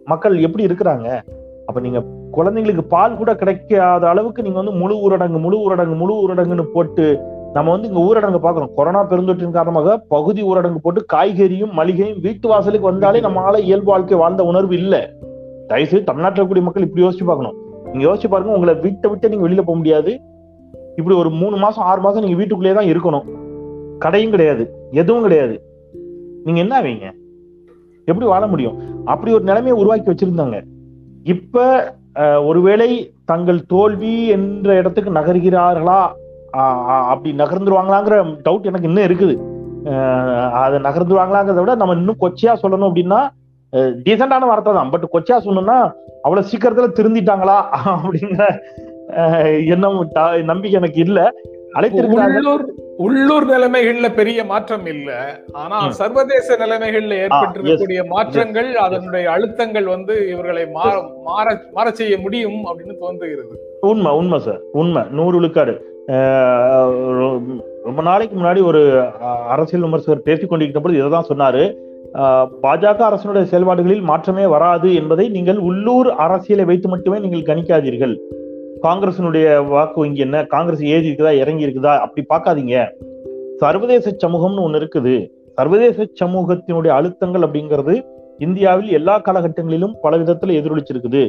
[0.04, 1.20] மக்கள் எப்படி இருக்கிறாங்க?
[1.66, 6.62] அப்ப நீங்க குழந்தைங்களுக்கு பால் கூட கிடைக்காத அளவுக்கு நீங்க வந்து முழு ஊரடங்கு முழு ஊரடங்கு முழு ஊரடங்குன்னு
[6.62, 12.46] போட்டு நம்ம வந்து இங்க ஊரடங்கு பாக்குறோம் கொரோனா பெருந்தொற்றின் காரணமாக பகுதி ஊரடங்கு போட்டு காய்கறியும் மளிகையும் வீட்டு
[12.52, 14.94] வாசலுக்கு வந்தாலே நம்மளால இயல்பு வாழ்க்கை வாழ்ந்த உணர்வு இல்ல.
[15.68, 17.58] தயவுசெய்து தமிழ்நாட்டில் கூடிய மக்கள் இப்படி யோசிச்சு பார்க்கணும்.
[17.90, 20.12] நீங்க யோசிச்சு பாருங்க உங்களை வீட்டை விட்டு நீங்க வெளியில போக முடியாது.
[20.98, 23.28] இப்படி ஒரு மூணு மாசம் ஆறு மாசம் நீங்க வீட்டுக்குள்ளேயே தான் இருக்கணும்.
[24.04, 24.64] கடையும் கிடையாது
[25.02, 25.54] எதுவும் கிடையாது.
[26.46, 27.06] நீங்க என்ன ஆவீங்க?
[28.08, 28.76] எப்படி வாழ முடியும்?
[29.12, 30.58] அப்படி ஒரு நிலைமையை உருவாக்கி வச்சிருந்தாங்க.
[31.34, 31.62] இப்ப
[32.48, 32.90] ஒருவேளை
[33.30, 36.00] தங்கள் தோல்வி என்ற இடத்துக்கு நகர்கிறார்களா?
[36.54, 39.34] அப்படி நகர்ந்துருவாங்களாங்கிற டவுட் எனக்கு இன்னும் இருக்குது.
[40.50, 43.20] அதை நகர்ந்துருவாங்களாங்கிறத விட நம்ம இன்னும் கொச்சையா சொல்லணும் அப்படின்னா
[44.06, 44.90] டீசெண்டான வார்த்தை தான்.
[44.90, 45.78] பட் கொச்சையா சொல்லணும்னா
[46.22, 48.44] அவ்வளவு சீக்கிரத்துல திருந்திட்டாங்களா அப்படிங்கிற
[49.66, 49.98] எண்ணம்
[50.42, 51.32] நம்பிக்கை எனக்கு இல்ல.
[51.76, 52.64] உள்ளூர்
[52.96, 55.40] உள்ளூர் நிலைமைகள்ல பெரிய மாற்றம் இல்ல.
[55.52, 55.90] ஆனா.
[55.90, 60.92] சர்வதேச நிலைமைகள்ல ஏற்பட்டிருக்கக்கூடிய மாற்றங்கள் அதனுடைய அழுத்தங்கள் வந்து இவர்களை மாற
[61.24, 63.56] மாற மாற செய்ய முடியும் அப்படின்னு தோன்றுகிறது.
[63.80, 65.02] உண்மை உண்மை சார் உண்மை.
[65.10, 65.74] நூறு விழுக்காடு.
[67.86, 68.80] ரொம்ப நாளைக்கு முன்னாடி ஒரு
[69.48, 71.62] அரசியல் விமர்சகர் பேசிக் கொண்டிருக்கிற பொழுது இதை தான் சொன்னாரு
[72.64, 78.14] பாஜக அரசனுடைய செயல்பாடுகளில் மாற்றமே வராது என்பதை நீங்கள் உள்ளூர் அரசியலை வைத்து மட்டுமே நீங்கள் கணிக்காதீர்கள்.
[78.82, 80.44] காங்கிரசினுடைய வாக்கு வங்கி என்ன?
[80.44, 82.76] காங்கிரஸ் ஏறி இருக்குதா இறங்கி இருக்குதா அப்படி பார்க்காதீங்க.
[83.62, 85.14] சர்வதேச சமூகம்னு ஒன்று இருக்குது.
[85.58, 87.96] சர்வதேச சமூகத்தினுடைய அழுத்தங்கள் அப்படிங்கிறது
[88.38, 91.24] இந்தியாவில் எல்லா காலகட்டங்களிலும் பல விதத்தில் எதிரொலிச்சிருக்குது.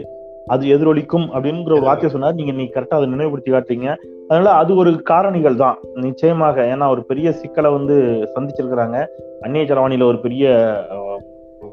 [0.48, 2.34] அது எதிரொலிக்கும் அப்படிங்கிற ஒரு வார்த்தையை சொன்னார்.
[2.34, 3.96] நீங்க நீ கரெக்டா அதை நினைவுபடுத்தி காட்டுறீங்க
[4.28, 5.78] அதனால அது ஒரு காரணிகள் தான்.
[5.94, 7.96] நிச்சயமாக ஏன்னா ஒரு பெரிய சிக்கலை வந்து
[8.36, 9.06] சந்திச்சிருக்கிறாங்க.
[9.42, 10.74] அந்நிய செலவாணியில ஒரு பெரிய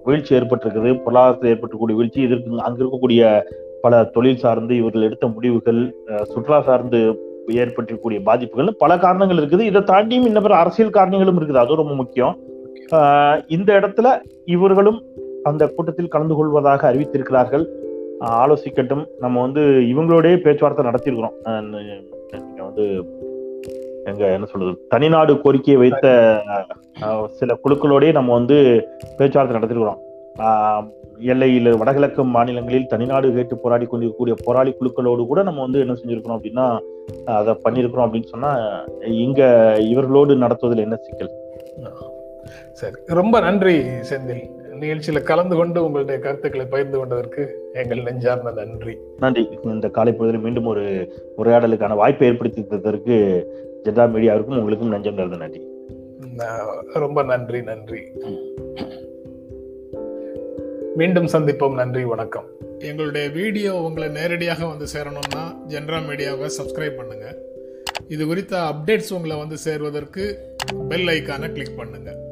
[0.04, 1.02] வீழ்ச்சி ஏற்பட்டிருக்குது.
[1.02, 3.42] பொருளாதாரத்தில் ஏற்பட்டக்கூடிய வீழ்ச்சி இதற்கு அங்க இருக்கக்கூடிய
[3.82, 6.98] பல தொழில் சார்ந்து இவர்கள் எடுத்த முடிவுகள் சுற்றுலா சார்ந்து
[7.46, 9.60] ஏற்பட்டிருக்கக்கூடிய பாதிப்புகள் பல காரணங்கள் இருக்குது.
[9.60, 11.62] இதை தாண்டியும் இன்னும் பிற அரசியல் காரணங்களும் இருக்குது.
[11.64, 12.38] அது ரொம்ப முக்கியம்.
[12.90, 15.02] ஆஹ் இந்த இடத்துல இவர்களும்
[15.42, 17.66] அந்த கூட்டத்தில் கலந்து கொள்வதாக அறிவித்திருக்கிறார்கள்.
[18.22, 19.06] ஆலோசிக்கட்டும்.
[19.18, 21.58] நம்ம வந்து இவங்களோடய பேச்சுவார்த்தை நடத்தியிருக்கிறோம்.
[22.30, 23.04] நீங்கள் வந்து
[24.04, 26.40] எங்க என்ன சொல்றது தனிநாடு கோரிக்கையை வைத்த
[27.26, 30.00] சில குழுக்களோடய நம்ம வந்து பேச்சுவார்த்தை நடத்திருக்கிறோம்
[31.18, 36.78] எல்லையில் வடகிழக்கு மாநிலங்களில் தனிநாடு கேட்டு போராடி கொண்டிருக்கக்கூடிய போராளி குழுக்களோடு கூட நம்ம வந்து என்ன செஞ்சிருக்கிறோம் அப்படின்னா
[37.24, 41.30] அதை பண்ணியிருக்கிறோம் அப்படின்னு சொன்னா இங்க இவர்களோடு நடத்துவதில் என்ன சிக்கல்?
[42.72, 42.94] சரி.
[43.06, 44.60] ரொம்ப நன்றி செந்தில்.
[44.82, 48.98] நிகழ்ச்சியில கலந்து கொண்டு உங்களுடைய கருத்துக்களை பகிர்ந்து கொண்டதற்கு எங்கள் நெஞ்சார்ந்த நன்றி.
[49.18, 49.58] நன்றி.
[49.64, 53.44] இந்த காலை பொழுதில் மீண்டும் ஒரு உரையாடலுக்கான வாய்ப்பை ஏற்படுத்தி தந்ததற்கு
[53.84, 55.70] ஜெதா மீடியாவிற்கும் உங்களுக்கும் நெஞ்சம் நிறைந்த நன்றி.
[56.92, 58.00] ரொம்ப நன்றி நன்றி.
[60.96, 61.74] மீண்டும் சந்திப்போம்.
[61.74, 62.44] நன்றி வணக்கம்.
[62.78, 67.36] எங்களுடைய வீடியோ உங்களை நேரடியாக வந்து சேரணும்னா ஜென்ரா மீடியாவை சப்ஸ்கிரைப் பண்ணுங்க.
[68.08, 70.38] இது குறித்த அப்டேட்ஸ் உங்களை வந்து சேர்வதற்கு
[70.88, 72.30] பெல் ஐக்கானை கிளிக் பண்ணுங்க.